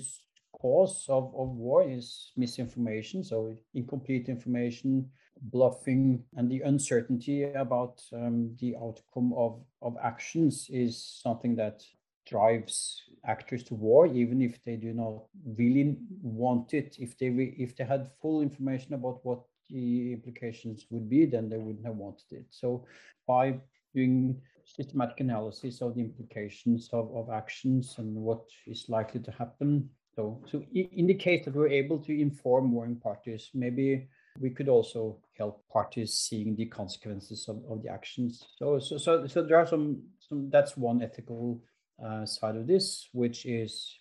cause 0.61 1.07
of, 1.09 1.33
of 1.37 1.49
war 1.57 1.89
is 1.89 2.33
misinformation, 2.37 3.23
so 3.25 3.55
incomplete 3.75 4.29
information, 4.29 5.09
bluffing, 5.43 6.23
and 6.37 6.51
the 6.51 6.61
uncertainty 6.63 7.45
about 7.45 8.03
um, 8.13 8.55
the 8.61 8.77
outcome 8.77 9.33
of, 9.37 9.61
of 9.83 9.97
actions 10.03 10.69
is 10.71 11.21
something 11.23 11.57
that 11.57 11.83
drives 12.27 13.03
actors 13.25 13.63
to 13.65 13.75
war, 13.75 14.07
even 14.07 14.41
if 14.43 14.63
they 14.65 14.77
do 14.77 14.93
not 14.93 15.25
really 15.59 15.97
want 16.23 16.75
it. 16.75 16.97
If 16.99 17.19
they 17.19 17.29
if 17.29 17.77
they 17.77 17.85
had 17.85 18.11
full 18.21 18.41
information 18.43 18.95
about 18.95 19.25
what 19.25 19.41
the 19.69 20.13
implications 20.13 20.87
would 20.91 21.09
be, 21.09 21.27
then 21.27 21.49
they 21.49 21.59
wouldn't 21.59 21.87
have 21.87 21.97
wanted 21.97 22.33
it. 22.33 22.47
So 22.51 22.87
by 23.27 23.61
doing 23.95 24.41
systematic 24.77 25.21
analysis 25.21 25.81
of 25.81 25.95
the 25.95 26.01
implications 26.01 26.89
of, 26.93 27.11
of 27.15 27.31
actions 27.31 27.97
and 27.99 28.15
what 28.15 28.43
is 28.67 28.87
likely 28.89 29.21
to 29.21 29.31
happen. 29.33 29.89
So, 30.17 30.43
so 30.51 30.63
in 30.73 31.07
the 31.07 31.15
case 31.15 31.45
that 31.45 31.55
we're 31.55 31.69
able 31.69 31.99
to 31.99 32.21
inform 32.21 32.73
warring 32.73 32.97
parties, 32.97 33.51
maybe 33.55 34.09
we 34.41 34.51
could 34.51 34.69
also 34.69 35.19
help 35.37 35.65
parties 35.73 36.15
seeing 36.15 36.57
the 36.57 36.67
consequences 36.67 37.49
of, 37.49 37.63
of 37.69 37.83
the 37.83 37.91
actions. 37.91 38.45
So, 38.57 38.79
so, 38.79 38.99
so, 38.99 39.27
so 39.27 39.43
there 39.43 39.59
are 39.59 39.67
some, 39.67 40.03
some, 40.21 40.51
that's 40.51 40.77
one 40.77 41.03
ethical 41.03 41.63
uh, 42.05 42.25
side 42.27 42.57
of 42.57 42.67
this, 42.67 43.09
which 43.13 43.47
is 43.47 43.95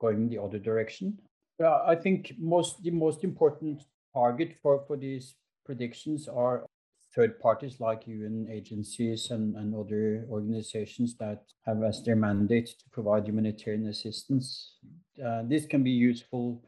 going 0.00 0.28
the 0.28 0.42
other 0.42 0.58
direction. 0.58 1.18
I 1.62 1.94
think 1.94 2.32
most 2.38 2.82
the 2.82 2.90
most 2.90 3.22
important 3.22 3.84
target 4.12 4.56
for, 4.60 4.84
for 4.86 4.96
these 4.96 5.36
predictions 5.64 6.28
are 6.28 6.66
third 7.14 7.38
parties 7.38 7.80
like 7.80 8.06
UN 8.06 8.48
agencies 8.50 9.30
and, 9.30 9.56
and 9.56 9.74
other 9.74 10.26
organizations 10.28 11.16
that 11.18 11.42
have 11.64 11.82
as 11.82 12.02
their 12.02 12.16
mandate 12.16 12.66
to 12.66 12.90
provide 12.90 13.26
humanitarian 13.26 13.86
assistance. 13.86 14.78
Uh, 15.24 15.42
this 15.44 15.66
can 15.66 15.82
be 15.82 15.90
useful 15.90 16.62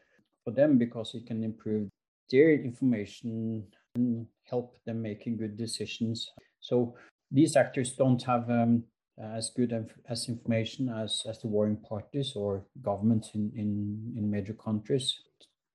for 0.45 0.53
them 0.53 0.79
because 0.79 1.15
it 1.15 1.27
can 1.27 1.43
improve 1.43 1.89
their 2.31 2.53
information 2.53 3.65
and 3.97 4.27
help 4.45 4.77
them 4.85 5.03
making 5.03 5.37
good 5.37 5.57
decisions. 5.57 6.31
So 6.61 6.95
these 7.31 7.57
actors 7.57 7.93
don't 7.93 8.23
have 8.23 8.49
um, 8.49 8.85
as 9.19 9.51
good 9.51 9.73
as 10.09 10.29
information 10.29 10.89
as, 10.89 11.23
as 11.29 11.41
the 11.41 11.49
warring 11.49 11.79
parties 11.79 12.35
or 12.37 12.65
governments 12.83 13.31
in, 13.35 13.51
in, 13.57 14.13
in 14.17 14.31
major 14.31 14.55
countries. 14.55 15.19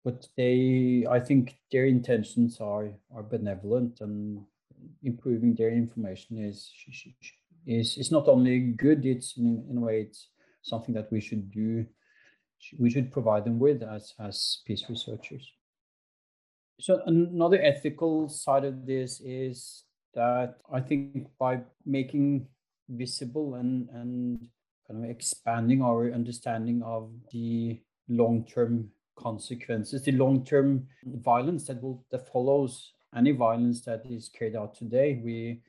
But 0.05 0.27
they, 0.37 1.05
I 1.09 1.19
think 1.19 1.57
their 1.71 1.85
intentions 1.85 2.59
are, 2.59 2.89
are 3.13 3.23
benevolent 3.23 4.01
and 4.01 4.41
improving 5.03 5.55
their 5.55 5.71
information 5.71 6.37
is, 6.37 6.71
is, 7.65 7.97
is 7.97 8.11
not 8.11 8.27
only 8.27 8.59
good, 8.59 9.05
it's 9.05 9.37
in, 9.37 9.65
in 9.69 9.77
a 9.77 9.81
way, 9.81 10.01
it's 10.01 10.29
something 10.61 10.93
that 10.95 11.11
we 11.11 11.19
should 11.19 11.51
do, 11.51 11.85
we 12.77 12.89
should 12.89 13.11
provide 13.11 13.45
them 13.45 13.59
with 13.59 13.81
as, 13.83 14.13
as 14.19 14.61
peace 14.65 14.85
researchers. 14.89 15.51
So 16.79 17.01
another 17.05 17.61
ethical 17.61 18.27
side 18.27 18.65
of 18.65 18.85
this 18.85 19.21
is 19.21 19.83
that 20.13 20.55
I 20.73 20.79
think 20.81 21.27
by 21.39 21.61
making 21.85 22.47
visible 22.89 23.55
and 23.55 23.87
and 23.93 24.47
kind 24.87 25.03
of 25.03 25.09
expanding 25.09 25.81
our 25.81 26.11
understanding 26.11 26.81
of 26.83 27.11
the 27.31 27.79
long-term 28.09 28.89
consequences, 29.15 30.03
the 30.03 30.11
long-term 30.11 30.87
violence 31.05 31.67
that 31.67 31.81
will 31.81 32.03
that 32.11 32.27
follows 32.31 32.93
any 33.15 33.31
violence 33.31 33.81
that 33.81 34.03
is 34.09 34.29
carried 34.29 34.55
out 34.55 34.75
today. 34.75 35.21
We 35.23 35.61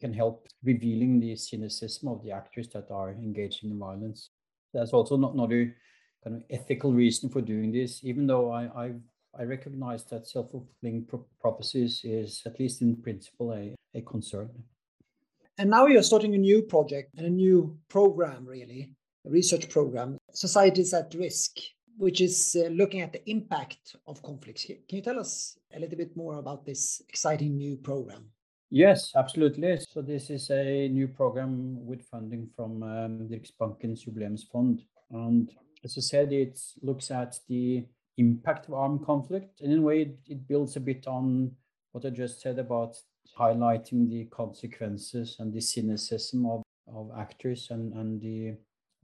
can 0.00 0.12
help 0.12 0.48
revealing 0.62 1.20
the 1.20 1.36
cynicism 1.36 2.08
of 2.08 2.22
the 2.22 2.32
actors 2.32 2.68
that 2.68 2.90
are 2.90 3.10
engaging 3.12 3.70
in 3.70 3.78
violence. 3.78 4.30
That's 4.74 4.92
also 4.92 5.16
not 5.16 5.34
another 5.34 5.74
kind 6.22 6.36
of 6.36 6.42
ethical 6.50 6.92
reason 6.92 7.30
for 7.30 7.40
doing 7.40 7.72
this, 7.72 8.04
even 8.04 8.26
though 8.26 8.50
I 8.50 8.64
I, 8.84 8.92
I 9.38 9.44
recognize 9.44 10.04
that 10.04 10.26
self-fulfilling 10.26 11.06
pro- 11.06 11.26
prophecies 11.40 12.00
is 12.04 12.42
at 12.46 12.58
least 12.58 12.82
in 12.82 12.96
principle 12.96 13.52
a, 13.52 13.74
a 13.94 14.02
concern. 14.02 14.50
And 15.58 15.70
now 15.70 15.86
you're 15.86 16.02
starting 16.02 16.34
a 16.34 16.38
new 16.38 16.62
project 16.62 17.10
and 17.16 17.26
a 17.26 17.30
new 17.30 17.78
program, 17.88 18.44
really, 18.44 18.92
a 19.26 19.30
research 19.30 19.70
program, 19.70 20.18
Societies 20.32 20.92
at 20.92 21.14
Risk. 21.14 21.56
Which 21.98 22.20
is 22.20 22.56
uh, 22.58 22.68
looking 22.68 23.00
at 23.00 23.12
the 23.12 23.28
impact 23.30 23.96
of 24.06 24.22
conflicts. 24.22 24.64
Can 24.64 24.78
you 24.88 25.02
tell 25.02 25.18
us 25.18 25.58
a 25.74 25.80
little 25.80 25.96
bit 25.96 26.16
more 26.16 26.38
about 26.38 26.64
this 26.64 27.02
exciting 27.08 27.56
new 27.56 27.76
program? 27.76 28.26
Yes, 28.70 29.12
absolutely. 29.14 29.78
So 29.78 30.02
this 30.02 30.28
is 30.28 30.50
a 30.50 30.88
new 30.88 31.08
program 31.08 31.84
with 31.86 32.02
funding 32.02 32.48
from 32.56 32.82
um, 32.82 33.28
the 33.28 33.38
Riksbanken's 33.38 34.04
Jubileumsfond. 34.04 34.80
And 35.12 35.52
as 35.84 35.96
I 35.96 36.00
said, 36.00 36.32
it 36.32 36.60
looks 36.82 37.10
at 37.10 37.36
the 37.48 37.86
impact 38.18 38.66
of 38.66 38.74
armed 38.74 39.04
conflict. 39.04 39.60
And 39.60 39.72
in 39.72 39.78
a 39.78 39.82
way, 39.82 40.02
it, 40.02 40.18
it 40.26 40.48
builds 40.48 40.76
a 40.76 40.80
bit 40.80 41.06
on 41.06 41.52
what 41.92 42.04
I 42.04 42.10
just 42.10 42.40
said 42.40 42.58
about 42.58 42.96
highlighting 43.38 44.08
the 44.08 44.24
consequences 44.26 45.36
and 45.38 45.52
the 45.52 45.60
cynicism 45.60 46.46
of, 46.46 46.62
of 46.92 47.10
actors 47.16 47.68
and, 47.70 47.92
and 47.94 48.20
the, 48.20 48.56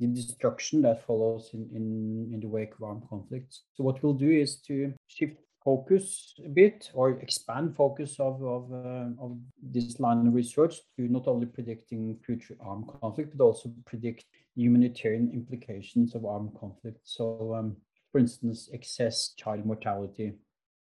the 0.03 0.21
destruction 0.21 0.83
that 0.83 1.07
follows 1.07 1.51
in, 1.55 1.69
in, 1.75 2.31
in 2.35 2.41
the 2.41 2.49
wake 2.49 2.75
of 2.75 2.83
armed 2.83 3.09
conflicts. 3.09 3.63
So 3.75 3.85
what 3.85 4.03
we'll 4.03 4.15
do 4.15 4.31
is 4.31 4.57
to 4.69 4.93
shift 5.07 5.39
focus 5.65 6.35
a 6.45 6.49
bit 6.49 6.91
or 6.93 7.11
expand 7.11 7.77
focus 7.77 8.19
of, 8.19 8.43
of, 8.43 8.73
uh, 8.73 9.11
of 9.21 9.39
this 9.63 10.01
line 10.01 10.27
of 10.27 10.35
research 10.35 10.75
to 10.97 11.03
not 11.09 11.29
only 11.29 11.47
predicting 11.47 12.19
future 12.27 12.57
armed 12.61 12.89
conflict, 13.01 13.37
but 13.37 13.45
also 13.45 13.73
predict 13.87 14.25
humanitarian 14.57 15.31
implications 15.33 16.15
of 16.15 16.25
armed 16.25 16.53
conflict. 16.59 16.99
So, 17.05 17.55
um, 17.55 17.77
for 18.11 18.19
instance, 18.19 18.71
excess 18.73 19.35
child 19.37 19.65
mortality. 19.65 20.33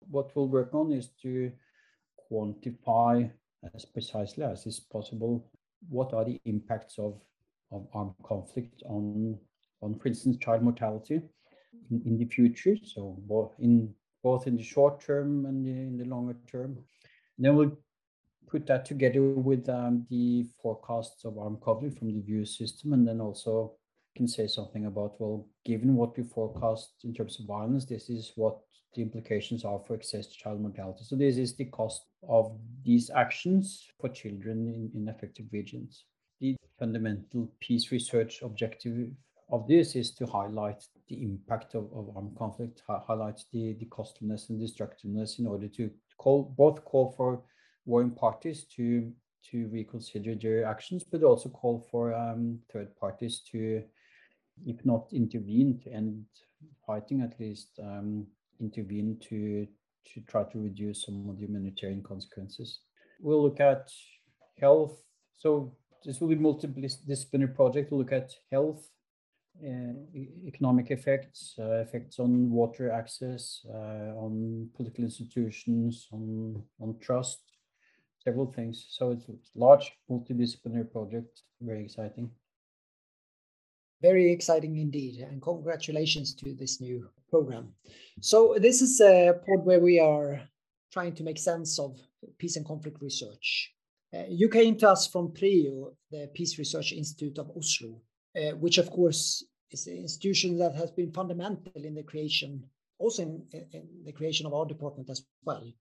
What 0.08 0.30
we'll 0.34 0.48
work 0.48 0.72
on 0.72 0.92
is 0.92 1.08
to 1.22 1.52
quantify 2.30 3.30
as 3.74 3.84
precisely 3.84 4.44
as 4.44 4.66
is 4.66 4.80
possible 4.80 5.50
what 5.88 6.12
are 6.12 6.24
the 6.24 6.40
impacts 6.44 6.98
of, 6.98 7.20
of 7.72 7.86
armed 7.94 8.14
conflict 8.22 8.82
on, 8.86 9.38
on, 9.82 9.98
for 9.98 10.08
instance, 10.08 10.36
child 10.38 10.62
mortality 10.62 11.20
in, 11.90 12.02
in 12.04 12.18
the 12.18 12.26
future. 12.26 12.76
So, 12.82 13.16
both 13.26 13.54
in 13.58 13.94
both 14.22 14.46
in 14.46 14.56
the 14.56 14.62
short 14.62 15.00
term 15.00 15.46
and 15.46 15.66
in 15.66 15.96
the 15.96 16.04
longer 16.04 16.36
term. 16.50 16.76
And 17.36 17.46
then 17.46 17.56
we'll 17.56 17.78
put 18.46 18.66
that 18.66 18.84
together 18.84 19.22
with 19.22 19.68
um, 19.68 20.06
the 20.10 20.46
forecasts 20.62 21.24
of 21.24 21.38
armed 21.38 21.60
conflict 21.62 21.98
from 21.98 22.12
the 22.12 22.20
view 22.20 22.44
system, 22.44 22.92
and 22.92 23.06
then 23.06 23.20
also 23.20 23.76
can 24.16 24.26
say 24.26 24.46
something 24.46 24.86
about 24.86 25.20
well, 25.20 25.46
given 25.64 25.94
what 25.94 26.16
we 26.16 26.24
forecast 26.24 26.92
in 27.04 27.14
terms 27.14 27.38
of 27.38 27.46
violence, 27.46 27.84
this 27.84 28.10
is 28.10 28.32
what 28.36 28.58
the 28.94 29.02
implications 29.02 29.64
are 29.64 29.78
for 29.78 29.94
excess 29.94 30.28
child 30.28 30.60
mortality. 30.60 31.04
So 31.04 31.14
this 31.14 31.36
is 31.36 31.54
the 31.54 31.66
cost 31.66 32.06
of 32.28 32.58
these 32.84 33.08
actions 33.10 33.86
for 34.00 34.08
children 34.08 34.68
in, 34.68 35.00
in 35.00 35.08
affected 35.08 35.48
regions. 35.52 36.04
The 36.40 36.56
fundamental 36.78 37.50
peace 37.60 37.92
research 37.92 38.42
objective 38.42 39.10
of 39.50 39.66
this 39.66 39.94
is 39.96 40.12
to 40.12 40.26
highlight 40.26 40.82
the 41.08 41.22
impact 41.22 41.74
of, 41.74 41.84
of 41.92 42.16
armed 42.16 42.36
conflict, 42.36 42.82
hi- 42.86 43.02
highlight 43.06 43.40
the, 43.52 43.74
the 43.78 43.86
costliness 43.86 44.48
and 44.48 44.58
destructiveness 44.60 45.38
in 45.38 45.46
order 45.46 45.68
to 45.68 45.90
call 46.18 46.54
both 46.56 46.84
call 46.84 47.12
for 47.16 47.42
warring 47.84 48.12
parties 48.12 48.64
to 48.76 49.12
to 49.50 49.68
reconsider 49.68 50.34
their 50.34 50.66
actions, 50.66 51.02
but 51.02 51.22
also 51.22 51.48
call 51.48 51.86
for 51.90 52.14
um, 52.14 52.58
third 52.70 52.94
parties 52.96 53.40
to, 53.50 53.82
if 54.66 54.84
not 54.84 55.08
intervene 55.12 55.80
to 55.82 55.90
end 55.90 56.26
fighting, 56.86 57.22
at 57.22 57.40
least 57.40 57.80
um, 57.82 58.26
intervene 58.60 59.18
to 59.28 59.66
to 60.12 60.20
try 60.22 60.42
to 60.44 60.58
reduce 60.58 61.04
some 61.04 61.28
of 61.28 61.38
the 61.38 61.46
humanitarian 61.46 62.02
consequences. 62.02 62.80
We'll 63.20 63.42
look 63.42 63.60
at 63.60 63.90
health. 64.58 65.02
So 65.36 65.74
this 66.04 66.20
will 66.20 66.28
be 66.28 66.36
multidisciplinary 66.36 67.54
project. 67.54 67.90
We'll 67.90 68.00
look 68.00 68.12
at 68.12 68.32
health, 68.50 68.88
uh, 69.62 69.92
economic 70.46 70.90
effects, 70.90 71.54
uh, 71.58 71.80
effects 71.80 72.18
on 72.18 72.50
water 72.50 72.90
access, 72.90 73.64
uh, 73.68 74.14
on 74.16 74.70
political 74.74 75.04
institutions, 75.04 76.08
on 76.12 76.62
on 76.80 76.98
trust, 77.00 77.40
several 78.24 78.46
things. 78.46 78.86
So 78.90 79.12
it's 79.12 79.28
a 79.28 79.58
large 79.58 79.92
multidisciplinary 80.10 80.90
project, 80.90 81.42
very 81.60 81.84
exciting. 81.84 82.30
Very 84.02 84.32
exciting 84.32 84.78
indeed, 84.78 85.20
and 85.20 85.42
congratulations 85.42 86.34
to 86.36 86.54
this 86.54 86.80
new 86.80 87.08
program. 87.28 87.74
So 88.20 88.56
this 88.58 88.80
is 88.80 89.00
a 89.00 89.34
pod 89.46 89.66
where 89.66 89.80
we 89.80 90.00
are 90.00 90.40
trying 90.90 91.14
to 91.14 91.22
make 91.22 91.38
sense 91.38 91.78
of 91.78 91.98
peace 92.38 92.56
and 92.56 92.66
conflict 92.66 93.02
research. 93.02 93.74
You 94.28 94.48
came 94.48 94.76
to 94.78 94.90
us 94.90 95.06
from 95.06 95.32
PRIO, 95.32 95.92
the 96.10 96.28
Peace 96.34 96.58
Research 96.58 96.92
Institute 96.92 97.38
of 97.38 97.50
Oslo, 97.56 98.02
uh, 98.36 98.56
which 98.56 98.78
of 98.78 98.90
course 98.90 99.44
is 99.70 99.86
an 99.86 99.98
institution 99.98 100.58
that 100.58 100.74
has 100.74 100.90
been 100.90 101.12
fundamental 101.12 101.84
in 101.84 101.94
the 101.94 102.02
creation, 102.02 102.64
also 102.98 103.22
in, 103.22 103.42
in 103.72 103.88
the 104.04 104.12
creation 104.12 104.46
of 104.46 104.54
our 104.54 104.66
department 104.66 105.08
as 105.10 105.22
well, 105.44 105.72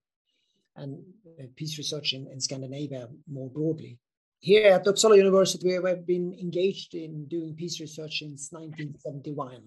and 0.76 1.02
uh, 1.40 1.44
peace 1.56 1.76
research 1.76 2.12
in, 2.12 2.28
in 2.28 2.40
Scandinavia 2.40 3.08
more 3.28 3.50
broadly. 3.50 3.98
Here 4.38 4.72
at 4.72 4.86
Uppsala 4.86 5.16
University, 5.16 5.78
we 5.78 5.90
have 5.90 6.06
been 6.06 6.32
engaged 6.40 6.94
in 6.94 7.26
doing 7.26 7.54
peace 7.54 7.80
research 7.80 8.20
since 8.20 8.50
1971. 8.52 9.60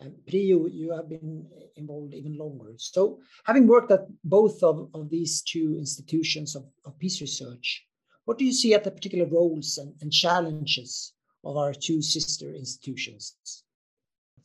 And 0.00 0.14
PRIO, 0.26 0.68
you 0.68 0.92
have 0.92 1.08
been 1.08 1.46
involved 1.76 2.14
even 2.14 2.38
longer. 2.38 2.74
So, 2.76 3.18
having 3.44 3.66
worked 3.66 3.90
at 3.90 4.06
both 4.22 4.62
of, 4.62 4.88
of 4.94 5.10
these 5.10 5.42
two 5.42 5.74
institutions 5.76 6.54
of, 6.54 6.64
of 6.84 6.98
peace 6.98 7.20
research, 7.20 7.84
what 8.24 8.38
do 8.38 8.44
you 8.44 8.52
see 8.52 8.74
at 8.74 8.84
the 8.84 8.90
particular 8.90 9.26
roles 9.26 9.78
and, 9.78 9.94
and 10.00 10.12
challenges 10.12 11.14
of 11.44 11.56
our 11.56 11.72
two 11.72 12.00
sister 12.00 12.52
institutions? 12.54 13.64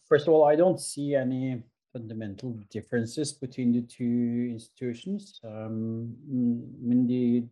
First 0.07 0.27
of 0.27 0.33
all, 0.33 0.45
I 0.45 0.55
don't 0.55 0.79
see 0.79 1.15
any 1.15 1.61
fundamental 1.91 2.59
differences 2.71 3.31
between 3.31 3.71
the 3.71 3.81
two 3.83 4.49
institutions. 4.51 5.39
Um, 5.43 6.15
I 6.27 6.87
mean, 6.87 7.07
the, 7.07 7.45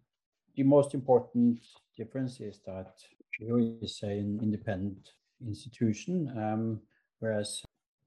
the 0.55 0.63
most 0.63 0.95
important 0.95 1.59
difference 1.95 2.39
is 2.39 2.59
that 2.65 2.93
PRIO 3.37 3.77
is 3.81 3.99
an 4.01 4.39
independent 4.41 5.11
institution, 5.45 6.33
um, 6.35 6.81
whereas 7.19 7.61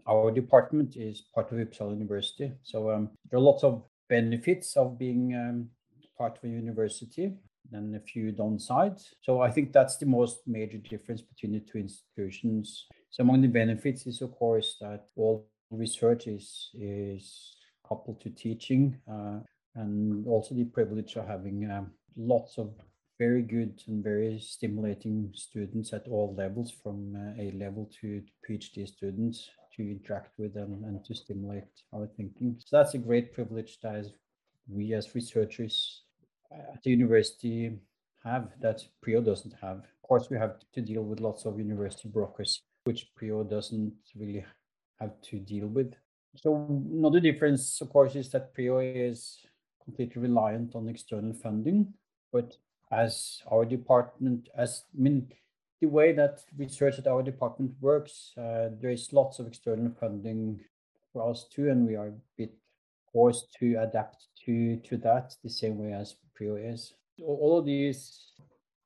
our 0.07 0.31
department 0.31 0.97
is 0.97 1.23
part 1.35 1.51
of 1.51 1.59
Uppsala 1.59 1.93
University. 1.93 2.53
So 2.63 2.91
um, 2.91 3.11
there 3.31 3.39
are 3.39 3.43
lots 3.43 3.65
of 3.65 3.83
benefits 4.09 4.77
of 4.77 4.99
being 4.99 5.35
um, 5.35 5.69
part 6.19 6.37
of 6.37 6.45
a 6.45 6.49
university 6.49 7.33
and 7.73 7.97
a 7.97 8.01
few 8.01 8.33
downsides. 8.33 9.15
So 9.23 9.41
I 9.41 9.51
think 9.51 9.73
that's 9.73 9.97
the 9.97 10.07
most 10.07 10.41
major 10.47 10.79
difference 10.79 11.23
between 11.23 11.53
the 11.53 11.61
two 11.61 11.79
institutions. 11.79 12.87
So 13.11 13.23
among 13.23 13.43
the 13.43 13.49
benefits 13.49 14.07
is 14.07 14.21
of 14.21 14.33
course 14.33 14.77
that 14.81 15.07
all 15.17 15.49
research 15.71 16.27
is 16.27 16.71
is 16.75 17.57
coupled 17.89 18.21
to 18.21 18.31
teaching 18.31 18.99
uh, 19.11 19.41
and 19.75 20.27
also 20.27 20.55
the 20.55 20.65
privilege 20.65 21.17
of 21.17 21.27
having 21.27 21.71
um, 21.71 21.91
lots 22.17 22.59
of 22.59 22.73
very 23.19 23.43
good 23.43 23.81
and 23.87 24.03
very 24.03 24.41
stimulating 24.41 25.31
students 25.35 25.93
at 25.93 26.07
all 26.09 26.35
levels 26.37 26.73
from 26.83 27.15
uh, 27.17 27.43
A 27.43 27.53
level 27.53 27.89
to 28.01 28.23
PhD 28.49 28.87
students 28.89 29.51
to 29.77 29.83
interact 29.83 30.39
with 30.39 30.55
them 30.55 30.85
and 30.85 31.05
to 31.05 31.15
stimulate 31.15 31.65
our 31.93 32.07
thinking. 32.17 32.57
So 32.59 32.77
that's 32.77 32.95
a 32.95 32.99
great 32.99 33.33
privilege 33.33 33.79
that 33.83 34.07
we 34.69 34.95
as 34.95 35.15
researchers 35.15 36.03
uh, 36.53 36.75
at 36.75 36.83
the 36.83 36.91
university 36.91 37.79
have 38.25 38.49
that 38.61 38.83
PRIO 39.03 39.21
doesn't 39.21 39.55
have. 39.61 39.79
Of 39.79 40.03
course, 40.03 40.31
we 40.31 40.39
have 40.39 40.57
to 40.73 40.81
deal 40.81 41.03
with 41.03 41.21
lots 41.21 41.45
of 41.45 41.59
university 41.59 42.09
bureaucracy, 42.09 42.61
which 42.85 43.15
PRIO 43.15 43.45
doesn't 43.45 43.93
really 44.17 44.45
have 45.01 45.21
to 45.23 45.39
deal 45.39 45.67
with. 45.67 45.95
So 46.37 46.67
another 46.93 47.21
difference, 47.21 47.81
of 47.81 47.91
course, 47.91 48.17
is 48.17 48.31
that 48.31 48.55
PRIO 48.55 48.81
is 48.81 49.39
completely 49.85 50.23
reliant 50.23 50.75
on 50.75 50.89
external 50.89 51.35
funding, 51.35 51.95
but 52.33 52.57
as 52.91 53.43
our 53.51 53.65
department, 53.65 54.49
as 54.57 54.85
I 54.97 55.03
mean, 55.03 55.29
the 55.81 55.89
way 55.89 56.13
that 56.13 56.41
research 56.57 56.99
at 56.99 57.07
our 57.07 57.23
department 57.23 57.73
works, 57.81 58.33
uh, 58.39 58.71
there 58.81 58.91
is 58.91 59.13
lots 59.13 59.39
of 59.39 59.47
external 59.47 59.93
funding 59.99 60.61
for 61.13 61.31
us 61.31 61.47
too, 61.51 61.71
and 61.71 61.87
we 61.87 61.97
are 61.97 62.09
a 62.09 62.15
bit 62.37 62.55
forced 63.13 63.53
to 63.61 63.77
adapt 63.81 64.27
to 64.45 64.77
to 64.79 64.97
that 64.99 65.35
the 65.43 65.51
same 65.51 65.79
way 65.79 65.93
as 65.93 66.17
PRIO 66.35 66.57
is. 66.57 66.95
All 67.23 67.59
of 67.59 67.65
these 67.65 68.33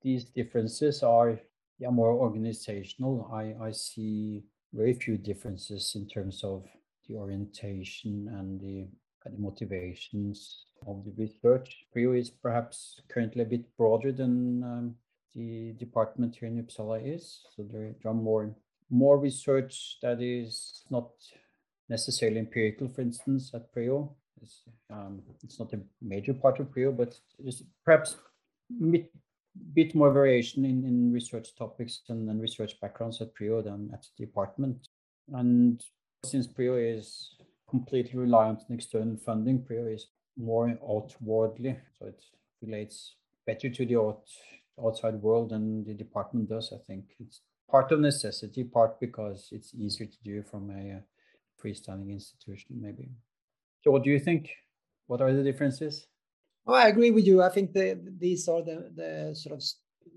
these 0.02 0.24
differences 0.24 1.02
are 1.02 1.40
yeah 1.78 1.90
more 1.90 2.12
organizational. 2.12 3.30
I 3.32 3.54
I 3.68 3.72
see 3.72 4.44
very 4.74 4.92
few 4.92 5.16
differences 5.16 5.94
in 5.94 6.06
terms 6.06 6.44
of 6.44 6.66
the 7.08 7.16
orientation 7.16 8.28
and 8.38 8.60
the, 8.60 8.86
and 9.24 9.34
the 9.34 9.40
motivations 9.40 10.66
of 10.86 11.04
the 11.04 11.12
research. 11.16 11.86
PRIO 11.92 12.12
is 12.12 12.30
perhaps 12.30 13.00
currently 13.08 13.42
a 13.42 13.46
bit 13.46 13.64
broader 13.76 14.12
than 14.12 14.62
um, 14.62 14.94
the 15.34 15.72
department 15.78 16.36
here 16.36 16.48
in 16.48 16.62
Uppsala 16.62 17.00
is. 17.04 17.40
So 17.54 17.64
there 17.70 17.94
are 18.04 18.14
more 18.14 18.54
more 18.90 19.18
research 19.18 19.98
that 20.02 20.20
is 20.22 20.84
not 20.90 21.10
necessarily 21.88 22.38
empirical, 22.38 22.88
for 22.88 23.02
instance, 23.02 23.50
at 23.54 23.72
PRIO. 23.72 24.14
It's, 24.40 24.62
um, 24.90 25.22
it's 25.42 25.58
not 25.58 25.72
a 25.72 25.80
major 26.00 26.34
part 26.34 26.60
of 26.60 26.70
PRIO, 26.70 26.92
but 26.92 27.18
there's 27.38 27.62
perhaps 27.84 28.16
bit, 28.90 29.12
bit 29.74 29.94
more 29.94 30.12
variation 30.12 30.64
in, 30.64 30.84
in 30.84 31.12
research 31.12 31.54
topics 31.56 32.00
and, 32.08 32.28
and 32.28 32.40
research 32.40 32.80
backgrounds 32.80 33.20
at 33.20 33.34
PRIO 33.34 33.62
than 33.62 33.90
at 33.92 34.06
the 34.16 34.26
department. 34.26 34.88
And 35.34 35.82
Since 36.24 36.46
PRIO 36.46 36.76
is 36.76 37.36
completely 37.68 38.18
reliant 38.18 38.60
on 38.68 38.76
external 38.76 39.16
funding, 39.16 39.62
PRIO 39.62 39.86
is 39.86 40.06
more 40.36 40.78
outwardly, 40.82 41.78
so 41.98 42.06
it 42.06 42.22
relates 42.62 43.16
better 43.46 43.68
to 43.68 43.86
the 43.86 43.96
out, 43.96 44.22
outside 44.84 45.14
world 45.14 45.52
and 45.52 45.86
the 45.86 45.94
department 45.94 46.48
does. 46.48 46.72
I 46.72 46.78
think 46.86 47.04
it's 47.20 47.40
part 47.70 47.92
of 47.92 48.00
necessity, 48.00 48.64
part 48.64 48.98
because 49.00 49.48
it's 49.52 49.74
easier 49.74 50.06
to 50.06 50.18
do 50.24 50.42
from 50.42 50.70
a 50.70 51.02
freestanding 51.62 52.10
institution, 52.10 52.76
maybe. 52.80 53.08
So, 53.82 53.90
what 53.90 54.04
do 54.04 54.10
you 54.10 54.18
think? 54.18 54.50
What 55.06 55.20
are 55.20 55.32
the 55.32 55.42
differences? 55.42 56.06
Oh, 56.66 56.74
I 56.74 56.88
agree 56.88 57.10
with 57.10 57.26
you. 57.26 57.42
I 57.42 57.48
think 57.48 57.72
the, 57.72 57.98
these 58.18 58.48
are 58.48 58.62
the, 58.62 58.90
the 58.94 59.34
sort 59.34 59.54
of 59.56 59.62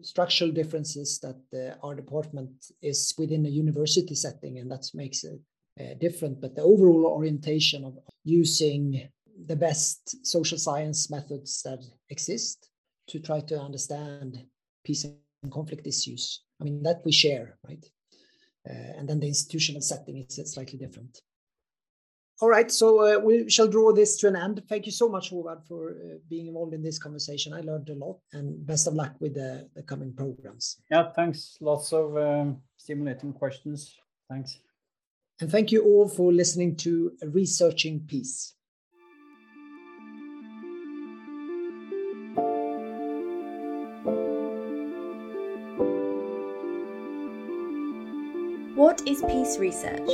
structural 0.02 0.52
differences 0.52 1.20
that 1.20 1.42
uh, 1.54 1.86
our 1.86 1.96
department 1.96 2.52
is 2.82 3.14
within 3.18 3.46
a 3.46 3.50
university 3.50 4.16
setting, 4.16 4.60
and 4.60 4.70
that 4.72 4.90
makes 4.94 5.24
it 5.24 5.40
uh, 5.80 5.94
different. 6.00 6.42
But 6.42 6.56
the 6.56 6.64
overall 6.64 7.06
orientation 7.06 7.86
of 7.86 7.98
using 8.24 9.10
the 9.46 9.56
best 9.56 10.26
social 10.26 10.58
science 10.58 11.10
methods 11.10 11.62
that 11.64 11.84
exist 12.10 12.71
to 13.08 13.20
try 13.20 13.40
to 13.42 13.60
understand 13.60 14.46
peace 14.84 15.06
and 15.06 15.52
conflict 15.52 15.88
issues. 15.88 16.42
I 16.60 16.64
mean, 16.64 16.84
that 16.84 17.02
we 17.04 17.12
share, 17.12 17.58
right? 17.68 17.84
Uh, 18.70 18.98
and 18.98 19.10
then 19.10 19.20
the 19.20 19.28
institutional 19.28 19.82
setting 19.82 20.18
is 20.18 20.54
slightly 20.54 20.78
different. 20.78 21.22
All 22.42 22.50
right, 22.50 22.72
so 22.72 22.88
uh, 23.02 23.20
we 23.20 23.48
shall 23.50 23.68
draw 23.68 23.94
this 23.94 24.18
to 24.18 24.28
an 24.28 24.36
end. 24.36 24.64
Thank 24.68 24.88
you 24.88 24.92
so 24.92 25.08
much, 25.08 25.32
Håvard, 25.32 25.64
for 25.68 25.92
uh, 25.92 26.18
being 26.28 26.48
involved 26.48 26.74
in 26.74 26.82
this 26.82 26.98
conversation. 26.98 27.54
I 27.54 27.62
learned 27.62 27.90
a 27.90 27.94
lot, 27.94 28.18
and 28.34 28.66
best 28.66 28.88
of 28.88 28.96
luck 28.96 29.14
with 29.20 29.36
the, 29.36 29.70
the 29.76 29.84
coming 29.84 30.12
programs. 30.12 30.78
Yeah, 30.90 31.12
thanks. 31.12 31.58
Lots 31.62 31.94
of 31.94 32.18
um, 32.18 32.58
stimulating 32.78 33.34
questions. 33.34 33.96
Thanks. 34.28 34.58
And 35.40 35.52
thank 35.52 35.72
you 35.72 35.84
all 35.84 36.08
for 36.08 36.34
listening 36.34 36.78
to 36.78 37.12
Researching 37.24 38.00
Peace. 38.08 38.56
What 48.82 49.08
is 49.08 49.22
peace 49.22 49.60
research? 49.60 50.10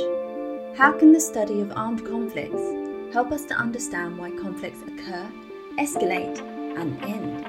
How 0.76 0.92
can 0.92 1.14
the 1.14 1.20
study 1.20 1.62
of 1.62 1.72
armed 1.74 2.04
conflicts 2.04 3.14
help 3.14 3.32
us 3.32 3.46
to 3.46 3.54
understand 3.54 4.18
why 4.18 4.30
conflicts 4.32 4.82
occur, 4.82 5.26
escalate, 5.78 6.38
and 6.78 7.02
end? 7.02 7.46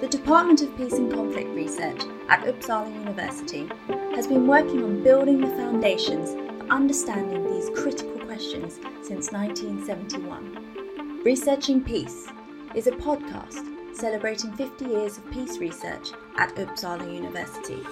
The 0.00 0.06
Department 0.06 0.62
of 0.62 0.76
Peace 0.76 0.92
and 0.92 1.12
Conflict 1.12 1.48
Research 1.56 2.02
at 2.28 2.44
Uppsala 2.44 2.94
University 2.94 3.68
has 4.14 4.28
been 4.28 4.46
working 4.46 4.84
on 4.84 5.02
building 5.02 5.40
the 5.40 5.56
foundations 5.56 6.30
for 6.30 6.68
understanding 6.70 7.42
these 7.52 7.68
critical 7.70 8.20
questions 8.20 8.78
since 9.02 9.32
1971. 9.32 11.22
Researching 11.24 11.82
Peace 11.82 12.28
is 12.76 12.86
a 12.86 12.92
podcast 12.92 13.66
celebrating 13.92 14.52
50 14.52 14.84
years 14.84 15.18
of 15.18 15.28
peace 15.32 15.58
research 15.58 16.12
at 16.36 16.54
Uppsala 16.54 17.12
University. 17.12 17.82